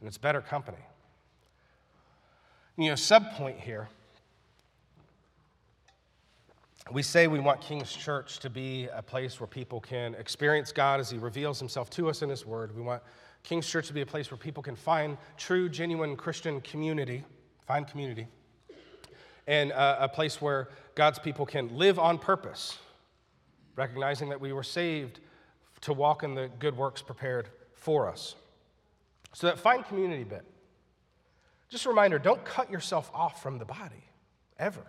And 0.00 0.08
it's 0.08 0.18
better 0.18 0.40
company. 0.40 0.78
You 2.76 2.88
know, 2.88 2.94
subpoint 2.94 3.60
here. 3.60 3.88
We 6.92 7.02
say 7.02 7.26
we 7.26 7.40
want 7.40 7.60
King's 7.60 7.92
Church 7.92 8.38
to 8.38 8.48
be 8.48 8.88
a 8.92 9.02
place 9.02 9.40
where 9.40 9.48
people 9.48 9.80
can 9.80 10.14
experience 10.14 10.70
God 10.70 11.00
as 11.00 11.10
He 11.10 11.18
reveals 11.18 11.58
Himself 11.58 11.90
to 11.90 12.08
us 12.08 12.22
in 12.22 12.28
His 12.28 12.46
Word. 12.46 12.76
We 12.76 12.82
want 12.82 13.02
King's 13.42 13.66
Church 13.66 13.88
to 13.88 13.92
be 13.92 14.02
a 14.02 14.06
place 14.06 14.30
where 14.30 14.38
people 14.38 14.62
can 14.62 14.76
find 14.76 15.18
true, 15.36 15.68
genuine 15.68 16.14
Christian 16.14 16.60
community, 16.60 17.24
find 17.66 17.88
community, 17.88 18.28
and 19.48 19.72
uh, 19.72 19.96
a 19.98 20.08
place 20.08 20.40
where 20.40 20.68
God's 20.94 21.18
people 21.18 21.44
can 21.44 21.76
live 21.76 21.98
on 21.98 22.18
purpose, 22.18 22.78
recognizing 23.74 24.28
that 24.28 24.40
we 24.40 24.52
were 24.52 24.62
saved 24.62 25.18
to 25.80 25.92
walk 25.92 26.22
in 26.22 26.36
the 26.36 26.48
good 26.60 26.76
works 26.76 27.02
prepared 27.02 27.48
for 27.74 28.08
us. 28.08 28.36
So, 29.32 29.48
that 29.48 29.58
find 29.58 29.84
community 29.84 30.22
bit. 30.22 30.44
Just 31.68 31.84
a 31.84 31.88
reminder 31.88 32.20
don't 32.20 32.44
cut 32.44 32.70
yourself 32.70 33.10
off 33.12 33.42
from 33.42 33.58
the 33.58 33.64
body, 33.64 34.04
ever. 34.56 34.86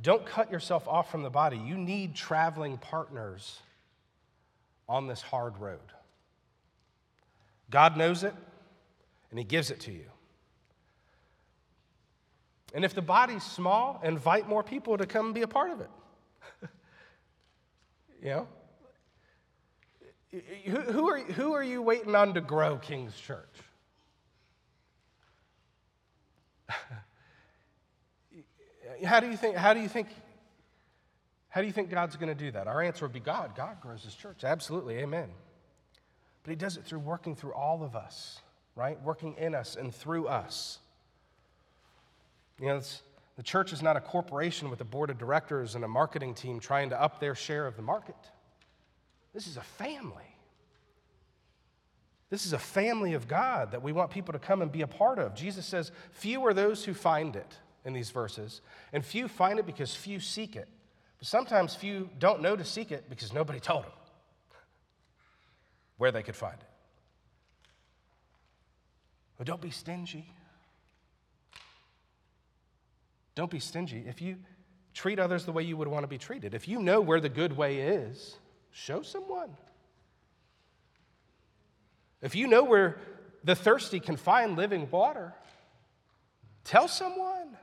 Don't 0.00 0.24
cut 0.24 0.50
yourself 0.50 0.88
off 0.88 1.10
from 1.10 1.22
the 1.22 1.30
body. 1.30 1.58
You 1.58 1.76
need 1.76 2.14
traveling 2.14 2.78
partners 2.78 3.60
on 4.88 5.06
this 5.06 5.20
hard 5.20 5.58
road. 5.58 5.78
God 7.70 7.96
knows 7.96 8.24
it, 8.24 8.34
and 9.30 9.38
He 9.38 9.44
gives 9.44 9.70
it 9.70 9.80
to 9.80 9.92
you. 9.92 10.06
And 12.74 12.84
if 12.84 12.94
the 12.94 13.02
body's 13.02 13.42
small, 13.42 14.00
invite 14.02 14.48
more 14.48 14.62
people 14.62 14.96
to 14.96 15.06
come 15.06 15.32
be 15.32 15.42
a 15.42 15.48
part 15.48 15.70
of 15.70 15.80
it. 15.80 15.90
you 18.22 18.30
know? 18.30 18.48
Who, 20.64 20.80
who, 20.80 21.08
are, 21.10 21.18
who 21.18 21.52
are 21.52 21.62
you 21.62 21.82
waiting 21.82 22.14
on 22.14 22.32
to 22.34 22.40
grow 22.40 22.78
King's 22.78 23.14
Church? 23.14 23.46
how 29.04 29.20
do 29.20 29.28
you 29.28 29.36
think, 29.36 29.56
how 29.56 29.74
do 29.74 29.80
you 29.80 29.88
think, 29.88 30.08
how 31.48 31.60
do 31.60 31.66
you 31.66 31.72
think 31.72 31.90
God's 31.90 32.16
going 32.16 32.28
to 32.28 32.34
do 32.34 32.50
that? 32.52 32.66
Our 32.66 32.82
answer 32.82 33.04
would 33.04 33.12
be 33.12 33.20
God. 33.20 33.54
God 33.54 33.80
grows 33.80 34.02
his 34.02 34.14
church. 34.14 34.44
Absolutely. 34.44 34.98
Amen. 34.98 35.30
But 36.42 36.50
he 36.50 36.56
does 36.56 36.76
it 36.76 36.84
through 36.84 37.00
working 37.00 37.36
through 37.36 37.54
all 37.54 37.82
of 37.82 37.94
us, 37.94 38.40
right? 38.74 39.00
Working 39.02 39.34
in 39.38 39.54
us 39.54 39.76
and 39.76 39.94
through 39.94 40.28
us. 40.28 40.78
You 42.60 42.68
know, 42.68 42.80
the 43.36 43.42
church 43.42 43.72
is 43.72 43.82
not 43.82 43.96
a 43.96 44.00
corporation 44.00 44.70
with 44.70 44.80
a 44.80 44.84
board 44.84 45.10
of 45.10 45.18
directors 45.18 45.74
and 45.74 45.84
a 45.84 45.88
marketing 45.88 46.34
team 46.34 46.60
trying 46.60 46.90
to 46.90 47.00
up 47.00 47.20
their 47.20 47.34
share 47.34 47.66
of 47.66 47.76
the 47.76 47.82
market. 47.82 48.16
This 49.32 49.46
is 49.46 49.56
a 49.56 49.62
family. 49.62 50.36
This 52.30 52.46
is 52.46 52.52
a 52.52 52.58
family 52.58 53.14
of 53.14 53.28
God 53.28 53.72
that 53.72 53.82
we 53.82 53.92
want 53.92 54.10
people 54.10 54.32
to 54.32 54.38
come 54.38 54.62
and 54.62 54.72
be 54.72 54.82
a 54.82 54.86
part 54.86 55.18
of. 55.18 55.34
Jesus 55.34 55.66
says, 55.66 55.92
Few 56.12 56.44
are 56.46 56.54
those 56.54 56.84
who 56.84 56.94
find 56.94 57.36
it 57.36 57.58
in 57.84 57.92
these 57.92 58.10
verses, 58.10 58.60
and 58.92 59.04
few 59.04 59.28
find 59.28 59.58
it 59.58 59.66
because 59.66 59.94
few 59.94 60.20
seek 60.20 60.56
it. 60.56 60.68
But 61.18 61.28
sometimes 61.28 61.74
few 61.74 62.10
don't 62.18 62.42
know 62.42 62.56
to 62.56 62.64
seek 62.64 62.92
it 62.92 63.08
because 63.08 63.32
nobody 63.32 63.60
told 63.60 63.84
them 63.84 63.92
where 65.98 66.12
they 66.12 66.22
could 66.22 66.36
find 66.36 66.54
it. 66.54 66.68
But 69.38 69.46
don't 69.46 69.60
be 69.60 69.70
stingy. 69.70 70.32
Don't 73.34 73.50
be 73.50 73.58
stingy. 73.58 74.04
If 74.06 74.20
you 74.20 74.36
treat 74.94 75.18
others 75.18 75.44
the 75.44 75.52
way 75.52 75.62
you 75.62 75.76
would 75.76 75.88
want 75.88 76.04
to 76.04 76.08
be 76.08 76.18
treated, 76.18 76.54
if 76.54 76.68
you 76.68 76.80
know 76.80 77.00
where 77.00 77.20
the 77.20 77.28
good 77.28 77.56
way 77.56 77.78
is, 77.78 78.36
show 78.70 79.02
someone. 79.02 79.56
If 82.20 82.34
you 82.36 82.46
know 82.46 82.62
where 82.62 82.98
the 83.42 83.54
thirsty 83.54 84.00
can 84.00 84.16
find 84.16 84.56
living 84.56 84.88
water, 84.90 85.34
tell 86.64 86.88
someone. 86.88 87.56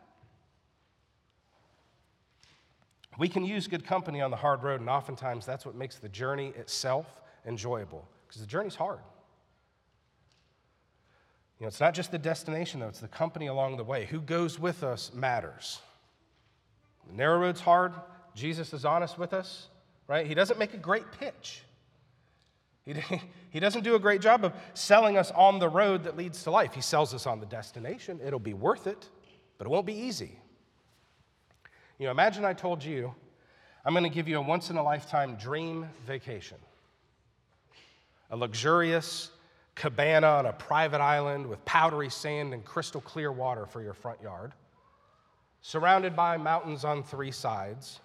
We 3.20 3.28
can 3.28 3.44
use 3.44 3.68
good 3.68 3.86
company 3.86 4.22
on 4.22 4.32
the 4.32 4.38
hard 4.38 4.64
road, 4.64 4.80
and 4.80 4.90
oftentimes 4.90 5.46
that's 5.46 5.66
what 5.66 5.76
makes 5.76 5.98
the 5.98 6.08
journey 6.08 6.54
itself 6.56 7.06
enjoyable, 7.46 8.08
because 8.26 8.40
the 8.40 8.48
journey's 8.48 8.76
hard. 8.76 9.00
You 11.60 11.66
know, 11.66 11.68
it's 11.68 11.82
not 11.82 11.94
just 11.94 12.12
the 12.12 12.18
destination, 12.18 12.80
though, 12.80 12.88
it's 12.88 13.02
the 13.02 13.10
company 13.10 13.48
along 13.48 13.76
the 13.76 13.84
way. 13.84 14.06
Who 14.06 14.22
goes 14.22 14.58
with 14.58 14.84
us 14.84 15.12
matters. 15.14 15.82
The 17.10 17.18
narrow 17.18 17.40
road's 17.40 17.60
hard. 17.60 17.92
Jesus 18.36 18.74
is 18.74 18.86
honest 18.86 19.20
with 19.20 19.34
us, 19.34 19.68
right? 20.08 20.26
He 20.26 20.34
doesn't 20.34 20.58
make 20.58 20.74
a 20.74 20.78
great 20.78 21.12
pitch. 21.20 21.64
He, 22.86 22.96
he 23.50 23.60
doesn't 23.60 23.84
do 23.84 23.96
a 23.96 24.00
great 24.00 24.22
job 24.22 24.46
of 24.46 24.54
selling 24.74 25.18
us 25.18 25.30
on 25.32 25.60
the 25.60 25.68
road 25.68 26.06
that 26.06 26.16
leads 26.16 26.44
to 26.44 26.52
life. 26.52 26.74
He 26.74 26.80
sells 26.80 27.14
us 27.14 27.28
on 27.28 27.42
the 27.42 27.46
destination. 27.46 28.22
It'll 28.26 28.40
be 28.40 28.54
worth 28.54 28.88
it, 28.88 29.10
but 29.58 29.68
it 29.68 29.70
won't 29.70 29.86
be 29.86 29.94
easy. 29.94 30.40
You 32.00 32.06
know, 32.06 32.12
imagine 32.12 32.46
I 32.46 32.54
told 32.54 32.82
you, 32.82 33.14
I'm 33.84 33.94
going 33.94 34.06
to 34.06 34.10
give 34.10 34.30
you 34.30 34.38
a 34.38 34.42
once 34.42 34.70
in 34.70 34.78
a 34.78 34.84
lifetime 34.84 35.36
dream 35.36 35.90
vacation. 36.08 36.58
A 38.32 38.38
luxurious, 38.38 39.32
cabana 39.76 40.28
on 40.28 40.46
a 40.46 40.54
private 40.54 41.02
island 41.02 41.46
with 41.46 41.64
powdery 41.66 42.10
sand 42.10 42.54
and 42.54 42.64
crystal 42.64 43.02
clear 43.02 43.34
water 43.34 43.66
for 43.66 43.82
your 43.82 43.94
front 43.94 44.22
yard, 44.22 44.54
surrounded 45.62 46.16
by 46.16 46.38
mountains 46.38 46.86
on 46.86 47.04
three 47.04 47.32
sides, 47.32 48.00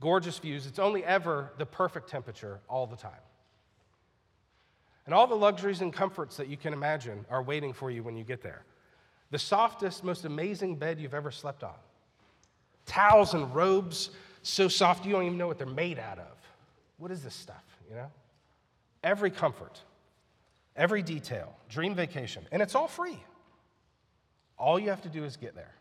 gorgeous 0.00 0.40
views. 0.40 0.66
It's 0.66 0.80
only 0.80 1.04
ever 1.04 1.52
the 1.58 1.66
perfect 1.66 2.08
temperature 2.08 2.58
all 2.68 2.88
the 2.88 2.96
time. 2.96 3.12
And 5.04 5.14
all 5.14 5.28
the 5.28 5.36
luxuries 5.36 5.80
and 5.80 5.92
comforts 5.92 6.36
that 6.38 6.48
you 6.48 6.56
can 6.56 6.72
imagine 6.72 7.24
are 7.30 7.42
waiting 7.42 7.72
for 7.72 7.88
you 7.88 8.02
when 8.02 8.16
you 8.16 8.24
get 8.24 8.42
there. 8.42 8.64
The 9.30 9.38
softest, 9.38 10.02
most 10.02 10.24
amazing 10.24 10.74
bed 10.74 10.98
you've 10.98 11.14
ever 11.14 11.30
slept 11.30 11.62
on. 11.62 11.76
Towels 12.86 13.34
and 13.34 13.54
robes 13.54 14.10
so 14.42 14.68
soft 14.68 15.04
you 15.04 15.12
don't 15.12 15.24
even 15.24 15.38
know 15.38 15.48
what 15.48 15.58
they're 15.58 15.66
made 15.66 15.98
out 15.98 16.18
of. 16.18 16.36
What 16.98 17.10
is 17.10 17.22
this 17.22 17.34
stuff, 17.34 17.64
you 17.88 17.96
know? 17.96 18.10
Every 19.02 19.30
comfort 19.30 19.80
every 20.76 21.02
detail, 21.02 21.56
dream 21.68 21.94
vacation, 21.94 22.46
and 22.52 22.60
it's 22.60 22.74
all 22.74 22.88
free. 22.88 23.18
All 24.58 24.78
you 24.78 24.90
have 24.90 25.02
to 25.02 25.08
do 25.08 25.24
is 25.24 25.36
get 25.36 25.54
there. 25.54 25.74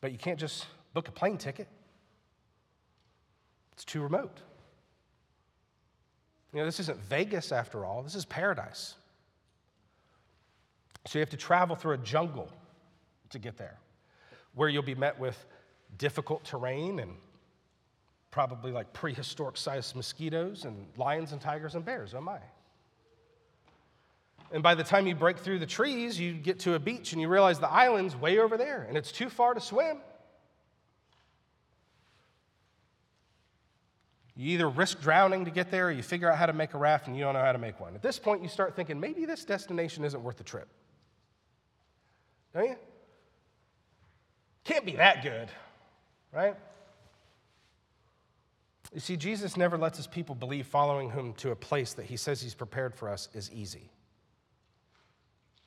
But 0.00 0.12
you 0.12 0.18
can't 0.18 0.38
just 0.38 0.66
book 0.94 1.08
a 1.08 1.12
plane 1.12 1.38
ticket, 1.38 1.68
it's 3.72 3.84
too 3.84 4.02
remote. 4.02 4.38
You 6.52 6.60
know, 6.60 6.66
this 6.66 6.80
isn't 6.80 6.98
Vegas 7.04 7.50
after 7.50 7.84
all, 7.84 8.02
this 8.02 8.14
is 8.14 8.24
paradise. 8.24 8.94
So 11.06 11.18
you 11.18 11.20
have 11.20 11.30
to 11.30 11.36
travel 11.36 11.74
through 11.74 11.94
a 11.94 11.98
jungle 11.98 12.48
to 13.30 13.38
get 13.38 13.56
there, 13.56 13.78
where 14.54 14.68
you'll 14.68 14.82
be 14.82 14.94
met 14.94 15.18
with 15.18 15.44
difficult 15.98 16.44
terrain 16.44 16.98
and 16.98 17.12
probably 18.30 18.72
like 18.72 18.92
prehistoric 18.92 19.56
sized 19.56 19.94
mosquitoes 19.94 20.64
and 20.64 20.86
lions 20.96 21.32
and 21.32 21.40
tigers 21.40 21.74
and 21.74 21.84
bears. 21.84 22.14
Oh 22.14 22.20
my. 22.20 22.38
And 24.52 24.62
by 24.62 24.74
the 24.74 24.84
time 24.84 25.06
you 25.06 25.14
break 25.14 25.38
through 25.38 25.58
the 25.60 25.66
trees, 25.66 26.18
you 26.18 26.34
get 26.34 26.60
to 26.60 26.74
a 26.74 26.78
beach 26.78 27.12
and 27.12 27.20
you 27.22 27.28
realize 27.28 27.58
the 27.58 27.70
island's 27.70 28.16
way 28.16 28.38
over 28.38 28.56
there 28.56 28.86
and 28.88 28.96
it's 28.96 29.12
too 29.12 29.28
far 29.28 29.54
to 29.54 29.60
swim. 29.60 29.98
You 34.34 34.54
either 34.54 34.68
risk 34.68 35.02
drowning 35.02 35.44
to 35.44 35.50
get 35.50 35.70
there 35.70 35.88
or 35.88 35.90
you 35.90 36.02
figure 36.02 36.30
out 36.30 36.38
how 36.38 36.46
to 36.46 36.54
make 36.54 36.72
a 36.72 36.78
raft 36.78 37.06
and 37.06 37.16
you 37.16 37.22
don't 37.22 37.34
know 37.34 37.40
how 37.40 37.52
to 37.52 37.58
make 37.58 37.78
one. 37.80 37.94
At 37.94 38.02
this 38.02 38.18
point, 38.18 38.42
you 38.42 38.48
start 38.48 38.74
thinking 38.74 38.98
maybe 38.98 39.26
this 39.26 39.44
destination 39.44 40.04
isn't 40.04 40.22
worth 40.22 40.38
the 40.38 40.44
trip. 40.44 40.68
Don't 42.54 42.64
you? 42.64 42.76
Can't 44.64 44.84
be 44.84 44.96
that 44.96 45.22
good, 45.22 45.48
right? 46.32 46.56
You 48.94 49.00
see, 49.00 49.16
Jesus 49.16 49.56
never 49.56 49.78
lets 49.78 49.96
his 49.96 50.06
people 50.06 50.34
believe 50.34 50.66
following 50.66 51.10
him 51.10 51.32
to 51.34 51.50
a 51.50 51.56
place 51.56 51.94
that 51.94 52.06
he 52.06 52.16
says 52.16 52.42
he's 52.42 52.54
prepared 52.54 52.94
for 52.94 53.08
us 53.08 53.28
is 53.32 53.50
easy. 53.50 53.90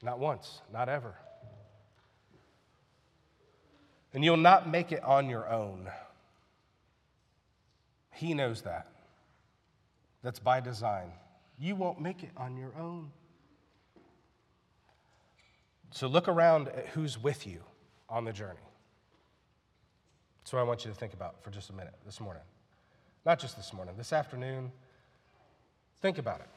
Not 0.03 0.19
once, 0.19 0.61
not 0.71 0.87
ever. 0.87 1.15
And 4.13 4.23
you'll 4.23 4.37
not 4.37 4.69
make 4.69 4.91
it 4.91 5.03
on 5.03 5.29
your 5.29 5.49
own. 5.49 5.89
He 8.13 8.33
knows 8.33 8.61
that. 8.61 8.87
That's 10.23 10.39
by 10.39 10.61
design. 10.61 11.11
You 11.59 11.75
won't 11.75 11.99
make 11.99 12.23
it 12.23 12.31
on 12.37 12.55
your 12.55 12.73
own. 12.79 13.11
So 15.91 16.07
look 16.07 16.27
around 16.27 16.67
at 16.69 16.87
who's 16.87 17.21
with 17.21 17.47
you 17.47 17.61
on 18.09 18.25
the 18.25 18.33
journey. 18.33 18.59
That's 20.45 20.53
what 20.53 20.59
I 20.59 20.63
want 20.63 20.85
you 20.85 20.91
to 20.91 20.95
think 20.95 21.13
about 21.13 21.43
for 21.43 21.49
just 21.49 21.71
a 21.71 21.73
minute 21.73 21.95
this 22.05 22.21
morning. 22.21 22.43
Not 23.25 23.39
just 23.39 23.57
this 23.57 23.73
morning, 23.73 23.95
this 23.97 24.13
afternoon. 24.13 24.71
Think 26.03 26.19
about 26.19 26.39
it. 26.39 26.47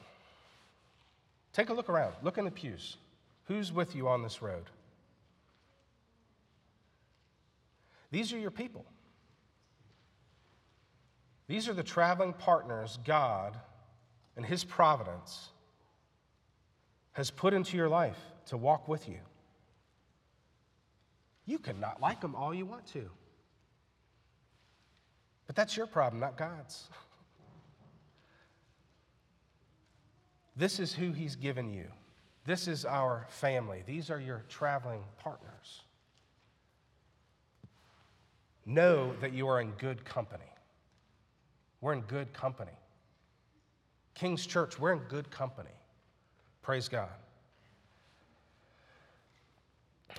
Take 1.55 1.71
a 1.71 1.73
look 1.73 1.89
around. 1.89 2.13
Look 2.23 2.37
in 2.37 2.45
the 2.45 2.51
pews. 2.51 2.99
Who's 3.45 3.73
with 3.73 3.97
you 3.97 4.07
on 4.07 4.23
this 4.23 4.43
road? 4.43 4.65
These 8.11 8.31
are 8.35 8.39
your 8.39 8.51
people. 8.51 8.85
These 11.47 11.67
are 11.67 11.73
the 11.73 11.83
traveling 11.83 12.35
partners 12.35 12.99
God 13.07 13.57
and 14.37 14.45
His 14.45 14.65
providence 14.65 15.49
has 17.13 17.31
put 17.31 17.55
into 17.55 17.79
your 17.79 17.89
life 17.89 18.19
to 18.49 18.59
walk 18.59 18.87
with 18.87 19.09
you. 19.09 19.21
You 21.47 21.59
can 21.59 21.81
not 21.81 22.03
like 22.03 22.21
them 22.21 22.35
all 22.35 22.53
you 22.53 22.67
want 22.67 22.87
to. 22.89 23.09
But 25.49 25.57
that's 25.57 25.77
your 25.77 25.87
problem, 25.87 26.21
not 26.21 26.37
God's. 26.37 26.85
This 30.55 30.79
is 30.79 30.93
who 30.93 31.11
He's 31.11 31.35
given 31.35 31.73
you. 31.73 31.87
This 32.45 32.69
is 32.69 32.85
our 32.85 33.27
family. 33.31 33.83
These 33.87 34.11
are 34.11 34.21
your 34.21 34.45
traveling 34.49 35.03
partners. 35.19 35.83
Know 38.67 39.15
that 39.21 39.33
you 39.33 39.49
are 39.49 39.61
in 39.61 39.71
good 39.73 40.05
company. 40.05 40.45
We're 41.81 41.95
in 41.95 42.03
good 42.03 42.33
company. 42.33 42.73
King's 44.15 44.45
Church, 44.45 44.79
we're 44.79 44.93
in 44.93 44.99
good 45.09 45.31
company. 45.31 45.71
Praise 46.61 46.89
God. 46.89 47.09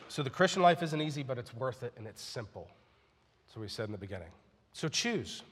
So 0.07 0.23
the 0.23 0.29
Christian 0.29 0.63
life 0.63 0.81
isn't 0.81 1.01
easy, 1.01 1.21
but 1.21 1.37
it's 1.37 1.53
worth 1.53 1.83
it 1.83 1.93
and 1.97 2.07
it's 2.07 2.21
simple. 2.21 2.67
So 3.53 3.59
we 3.61 3.67
said 3.67 3.85
in 3.85 3.91
the 3.91 3.97
beginning. 3.99 4.29
So 4.73 4.87
choose. 4.87 5.43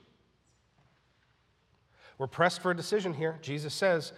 We're 2.17 2.27
pressed 2.27 2.61
for 2.61 2.71
a 2.71 2.75
decision 2.75 3.13
here. 3.13 3.37
Jesus 3.41 3.73
says, 3.73 4.11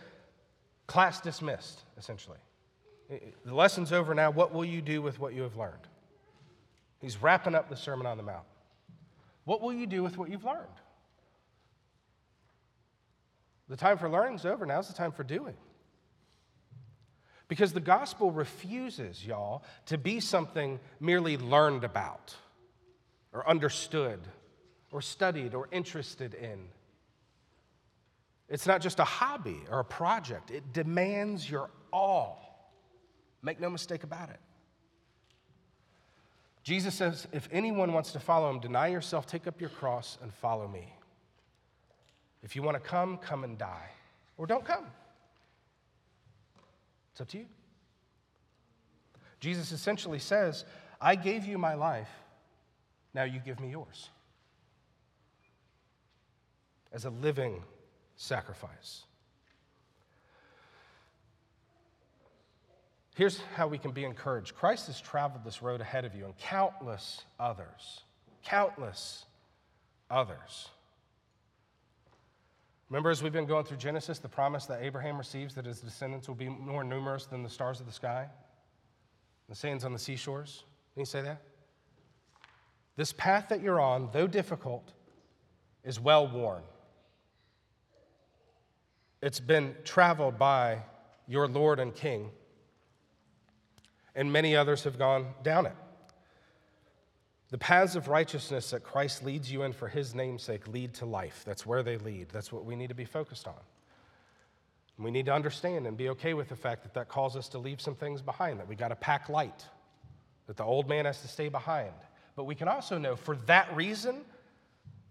class 0.87 1.19
dismissed, 1.19 1.83
essentially. 1.97 2.37
The 3.09 3.55
lesson's 3.55 3.91
over 3.91 4.13
now. 4.13 4.31
What 4.31 4.53
will 4.53 4.65
you 4.65 4.81
do 4.81 5.01
with 5.01 5.19
what 5.19 5.33
you 5.33 5.41
have 5.41 5.55
learned? 5.55 5.87
He's 7.01 7.21
wrapping 7.21 7.55
up 7.55 7.69
the 7.69 7.75
Sermon 7.75 8.05
on 8.05 8.17
the 8.17 8.23
Mount. 8.23 8.45
What 9.45 9.61
will 9.61 9.73
you 9.73 9.87
do 9.87 10.03
with 10.03 10.17
what 10.17 10.29
you've 10.29 10.45
learned? 10.45 10.67
The 13.67 13.77
time 13.77 13.97
for 13.97 14.09
learning's 14.09 14.45
over. 14.45 14.65
Now's 14.65 14.87
the 14.87 14.93
time 14.93 15.11
for 15.11 15.23
doing. 15.23 15.55
Because 17.47 17.73
the 17.73 17.79
gospel 17.79 18.31
refuses, 18.31 19.25
y'all, 19.25 19.63
to 19.87 19.97
be 19.97 20.19
something 20.19 20.79
merely 20.99 21.37
learned 21.37 21.83
about 21.83 22.35
or 23.33 23.47
understood 23.49 24.19
or 24.91 25.01
studied 25.01 25.53
or 25.53 25.67
interested 25.71 26.33
in. 26.33 26.59
It's 28.47 28.65
not 28.65 28.81
just 28.81 28.99
a 28.99 29.03
hobby 29.03 29.59
or 29.69 29.79
a 29.79 29.85
project, 29.85 30.51
it 30.51 30.73
demands 30.73 31.49
your 31.49 31.69
all. 31.93 32.71
Make 33.41 33.59
no 33.59 33.69
mistake 33.69 34.03
about 34.03 34.29
it. 34.29 34.39
Jesus 36.63 36.93
says, 36.93 37.27
if 37.31 37.47
anyone 37.51 37.93
wants 37.93 38.11
to 38.11 38.19
follow 38.19 38.49
him, 38.49 38.59
deny 38.59 38.87
yourself, 38.87 39.25
take 39.25 39.47
up 39.47 39.61
your 39.61 39.69
cross, 39.69 40.17
and 40.21 40.33
follow 40.33 40.67
me. 40.67 40.93
If 42.43 42.55
you 42.55 42.61
want 42.61 42.75
to 42.75 42.81
come, 42.81 43.17
come 43.17 43.43
and 43.43 43.57
die. 43.57 43.89
Or 44.37 44.45
don't 44.45 44.65
come. 44.65 44.85
It's 47.11 47.21
up 47.21 47.27
to 47.29 47.37
you. 47.37 47.45
Jesus 49.39 49.71
essentially 49.71 50.19
says, 50.19 50.65
I 50.99 51.15
gave 51.15 51.45
you 51.45 51.57
my 51.57 51.75
life, 51.75 52.09
now 53.13 53.23
you 53.23 53.39
give 53.39 53.59
me 53.59 53.71
yours 53.71 54.09
as 56.91 57.05
a 57.05 57.09
living 57.09 57.63
sacrifice. 58.15 59.03
Here's 63.15 63.41
how 63.55 63.67
we 63.67 63.77
can 63.77 63.91
be 63.91 64.05
encouraged 64.05 64.55
Christ 64.55 64.87
has 64.87 65.01
traveled 65.01 65.43
this 65.43 65.61
road 65.61 65.81
ahead 65.81 66.05
of 66.05 66.15
you, 66.15 66.25
and 66.25 66.37
countless 66.37 67.23
others, 67.39 68.01
countless 68.43 69.25
others. 70.09 70.69
Remember, 72.89 73.11
as 73.11 73.21
we've 73.21 73.33
been 73.33 73.45
going 73.45 73.65
through 73.65 73.77
Genesis, 73.77 74.19
the 74.19 74.29
promise 74.29 74.65
that 74.65 74.81
Abraham 74.81 75.17
receives 75.17 75.53
that 75.55 75.65
his 75.65 75.79
descendants 75.79 76.27
will 76.27 76.35
be 76.35 76.49
more 76.49 76.83
numerous 76.83 77.25
than 77.25 77.43
the 77.43 77.49
stars 77.49 77.79
of 77.79 77.85
the 77.85 77.91
sky, 77.91 78.27
the 79.47 79.55
sands 79.55 79.83
on 79.83 79.93
the 79.93 79.99
seashores? 79.99 80.63
Can 80.93 81.01
you 81.01 81.05
say 81.05 81.21
that? 81.21 81.41
This 82.95 83.13
path 83.13 83.49
that 83.49 83.61
you're 83.61 83.79
on, 83.79 84.09
though 84.11 84.27
difficult, 84.27 84.93
is 85.83 85.99
well 85.99 86.27
worn. 86.27 86.63
It's 89.21 89.39
been 89.39 89.75
traveled 89.83 90.37
by 90.37 90.83
your 91.27 91.47
Lord 91.47 91.79
and 91.79 91.93
King, 91.93 92.31
and 94.15 94.31
many 94.31 94.55
others 94.55 94.83
have 94.85 94.97
gone 94.97 95.27
down 95.43 95.65
it. 95.65 95.75
The 97.49 97.57
paths 97.57 97.95
of 97.95 98.07
righteousness 98.07 98.69
that 98.71 98.83
Christ 98.83 99.25
leads 99.25 99.51
you 99.51 99.63
in 99.63 99.73
for 99.73 99.87
his 99.87 100.13
namesake 100.13 100.67
lead 100.67 100.93
to 100.95 101.05
life. 101.05 101.43
That's 101.45 101.65
where 101.65 101.81
they 101.83 101.97
lead. 101.97 102.29
That's 102.29 102.51
what 102.51 102.63
we 102.63 102.75
need 102.75 102.89
to 102.89 102.95
be 102.95 103.05
focused 103.05 103.47
on. 103.47 103.55
We 104.99 105.11
need 105.11 105.25
to 105.27 105.33
understand 105.33 105.87
and 105.87 105.95
be 105.95 106.09
okay 106.09 106.33
with 106.33 106.49
the 106.49 106.55
fact 106.55 106.83
that 106.83 106.93
that 106.93 107.07
calls 107.07 107.37
us 107.37 107.47
to 107.49 107.57
leave 107.57 107.79
some 107.79 107.95
things 107.95 108.21
behind, 108.21 108.59
that 108.59 108.67
we 108.67 108.75
got 108.75 108.89
to 108.89 108.95
pack 108.95 109.29
light, 109.29 109.65
that 110.47 110.57
the 110.57 110.63
old 110.63 110.89
man 110.89 111.05
has 111.05 111.21
to 111.21 111.27
stay 111.27 111.47
behind. 111.47 111.93
But 112.35 112.43
we 112.43 112.53
can 112.53 112.67
also 112.67 112.97
know 112.97 113.15
for 113.15 113.37
that 113.47 113.73
reason, 113.75 114.21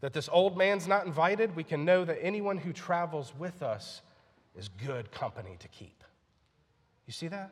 that 0.01 0.13
this 0.13 0.29
old 0.31 0.57
man's 0.57 0.87
not 0.87 1.07
invited, 1.07 1.57
we 1.57 1.65
can 1.65 1.85
know 1.85 2.05
that 2.05 2.19
anyone 2.23 2.57
who 2.57 2.73
travels 2.73 3.33
with 3.39 3.63
us 3.63 4.03
is 4.57 4.69
good 4.69 5.11
company 5.11 5.57
to 5.59 5.69
keep. 5.69 6.05
You 7.07 7.13
see 7.13 7.29
that? 7.29 7.51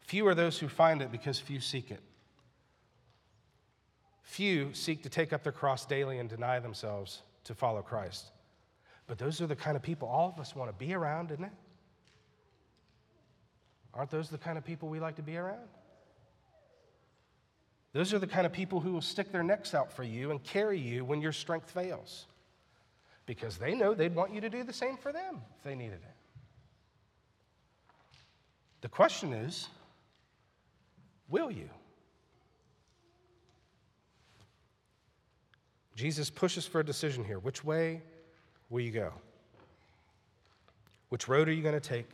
Few 0.00 0.26
are 0.26 0.34
those 0.34 0.58
who 0.58 0.68
find 0.68 1.02
it 1.02 1.12
because 1.12 1.38
few 1.38 1.60
seek 1.60 1.90
it. 1.90 2.00
Few 4.22 4.74
seek 4.74 5.02
to 5.02 5.08
take 5.08 5.32
up 5.32 5.42
their 5.42 5.52
cross 5.52 5.84
daily 5.84 6.18
and 6.18 6.28
deny 6.28 6.58
themselves 6.58 7.22
to 7.44 7.54
follow 7.54 7.82
Christ. 7.82 8.26
But 9.06 9.18
those 9.18 9.40
are 9.40 9.46
the 9.46 9.56
kind 9.56 9.76
of 9.76 9.82
people 9.82 10.08
all 10.08 10.28
of 10.28 10.40
us 10.40 10.54
want 10.54 10.70
to 10.70 10.86
be 10.86 10.94
around, 10.94 11.32
isn't 11.32 11.44
it? 11.44 11.52
Aren't 13.92 14.10
those 14.10 14.30
the 14.30 14.38
kind 14.38 14.56
of 14.56 14.64
people 14.64 14.88
we 14.88 15.00
like 15.00 15.16
to 15.16 15.22
be 15.22 15.36
around? 15.36 15.68
Those 17.92 18.14
are 18.14 18.18
the 18.18 18.26
kind 18.26 18.46
of 18.46 18.52
people 18.52 18.80
who 18.80 18.92
will 18.92 19.00
stick 19.00 19.32
their 19.32 19.42
necks 19.42 19.74
out 19.74 19.92
for 19.92 20.04
you 20.04 20.30
and 20.30 20.42
carry 20.42 20.78
you 20.78 21.04
when 21.04 21.20
your 21.20 21.32
strength 21.32 21.70
fails 21.70 22.26
because 23.26 23.58
they 23.58 23.74
know 23.74 23.94
they'd 23.94 24.14
want 24.14 24.32
you 24.32 24.40
to 24.40 24.50
do 24.50 24.62
the 24.62 24.72
same 24.72 24.96
for 24.96 25.12
them 25.12 25.40
if 25.56 25.64
they 25.64 25.74
needed 25.74 26.00
it. 26.02 26.14
The 28.80 28.88
question 28.88 29.32
is 29.32 29.68
will 31.28 31.50
you? 31.50 31.68
Jesus 35.96 36.30
pushes 36.30 36.66
for 36.66 36.80
a 36.80 36.84
decision 36.84 37.24
here. 37.24 37.38
Which 37.38 37.62
way 37.62 38.02
will 38.70 38.80
you 38.80 38.90
go? 38.90 39.12
Which 41.10 41.28
road 41.28 41.48
are 41.48 41.52
you 41.52 41.62
going 41.62 41.74
to 41.74 41.80
take? 41.80 42.08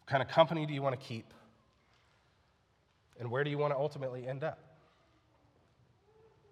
What 0.00 0.06
kind 0.06 0.22
of 0.22 0.28
company 0.28 0.64
do 0.64 0.72
you 0.72 0.80
want 0.80 0.98
to 0.98 1.04
keep? 1.04 1.26
And 3.18 3.30
where 3.30 3.44
do 3.44 3.50
you 3.50 3.58
want 3.58 3.72
to 3.72 3.78
ultimately 3.78 4.26
end 4.26 4.44
up? 4.44 4.58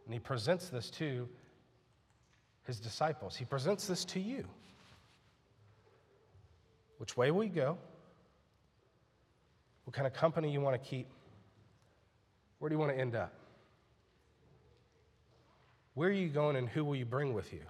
And 0.05 0.13
he 0.13 0.21
presents 0.21 0.69
this 0.69 0.91
to 0.91 1.29
his 2.67 2.79
disciples. 2.79 3.37
He 3.37 3.45
presents 3.45 3.87
this 3.87 4.05
to 4.07 4.21
you. 4.21 4.45
Which 6.99 7.17
way 7.17 7.31
will 7.31 7.45
you 7.45 7.51
go? 7.51 7.79
What 9.85 9.95
kind 9.95 10.07
of 10.07 10.15
company 10.15 10.51
you 10.51 10.61
want 10.61 10.83
to 10.83 10.89
keep? 10.89 11.09
Where 12.59 12.69
do 12.69 12.75
you 12.75 12.79
want 12.79 12.93
to 12.93 12.99
end 12.99 13.15
up? 13.15 13.33
Where 15.95 16.09
are 16.09 16.13
you 16.13 16.29
going 16.29 16.57
and 16.57 16.69
who 16.69 16.85
will 16.85 16.97
you 16.97 17.05
bring 17.05 17.35
with 17.35 17.53
you? 17.53 17.61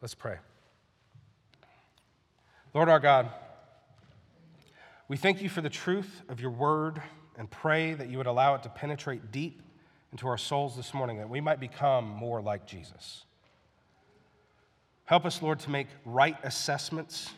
Let's 0.00 0.14
pray. 0.14 0.36
Lord 2.72 2.88
our 2.88 3.00
God, 3.00 3.30
We 5.08 5.16
thank 5.16 5.40
you 5.40 5.48
for 5.48 5.62
the 5.62 5.70
truth 5.70 6.22
of 6.28 6.38
your 6.38 6.50
word 6.50 7.00
and 7.38 7.50
pray 7.50 7.94
that 7.94 8.08
you 8.08 8.18
would 8.18 8.26
allow 8.26 8.54
it 8.54 8.62
to 8.64 8.68
penetrate 8.68 9.32
deep 9.32 9.62
into 10.12 10.28
our 10.28 10.36
souls 10.36 10.76
this 10.76 10.92
morning, 10.92 11.16
that 11.18 11.30
we 11.30 11.40
might 11.40 11.60
become 11.60 12.06
more 12.06 12.42
like 12.42 12.66
Jesus. 12.66 13.24
Help 15.06 15.24
us, 15.24 15.40
Lord, 15.40 15.60
to 15.60 15.70
make 15.70 15.86
right 16.04 16.36
assessments 16.42 17.30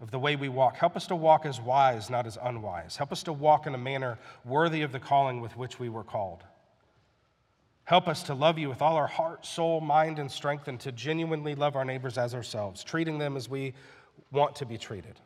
of 0.00 0.10
the 0.10 0.18
way 0.18 0.34
we 0.34 0.48
walk. 0.48 0.76
Help 0.76 0.96
us 0.96 1.06
to 1.06 1.14
walk 1.14 1.46
as 1.46 1.60
wise, 1.60 2.10
not 2.10 2.26
as 2.26 2.36
unwise. 2.42 2.96
Help 2.96 3.12
us 3.12 3.22
to 3.22 3.32
walk 3.32 3.68
in 3.68 3.74
a 3.74 3.78
manner 3.78 4.18
worthy 4.44 4.82
of 4.82 4.90
the 4.90 4.98
calling 4.98 5.40
with 5.40 5.56
which 5.56 5.78
we 5.78 5.88
were 5.88 6.02
called. 6.02 6.42
Help 7.84 8.08
us 8.08 8.24
to 8.24 8.34
love 8.34 8.58
you 8.58 8.68
with 8.68 8.82
all 8.82 8.96
our 8.96 9.06
heart, 9.06 9.46
soul, 9.46 9.80
mind, 9.80 10.18
and 10.18 10.30
strength, 10.30 10.66
and 10.66 10.80
to 10.80 10.90
genuinely 10.90 11.54
love 11.54 11.76
our 11.76 11.84
neighbors 11.84 12.18
as 12.18 12.34
ourselves, 12.34 12.82
treating 12.82 13.18
them 13.18 13.36
as 13.36 13.48
we 13.48 13.74
want 14.32 14.56
to 14.56 14.66
be 14.66 14.76
treated. 14.76 15.20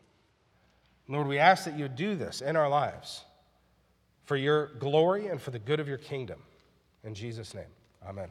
Lord, 1.10 1.26
we 1.26 1.38
ask 1.38 1.64
that 1.64 1.76
you 1.76 1.88
do 1.88 2.14
this 2.14 2.40
in 2.40 2.56
our 2.56 2.68
lives 2.68 3.24
for 4.24 4.36
your 4.36 4.66
glory 4.78 5.26
and 5.26 5.42
for 5.42 5.50
the 5.50 5.58
good 5.58 5.80
of 5.80 5.88
your 5.88 5.98
kingdom. 5.98 6.38
In 7.02 7.14
Jesus' 7.14 7.52
name, 7.52 7.64
amen. 8.06 8.28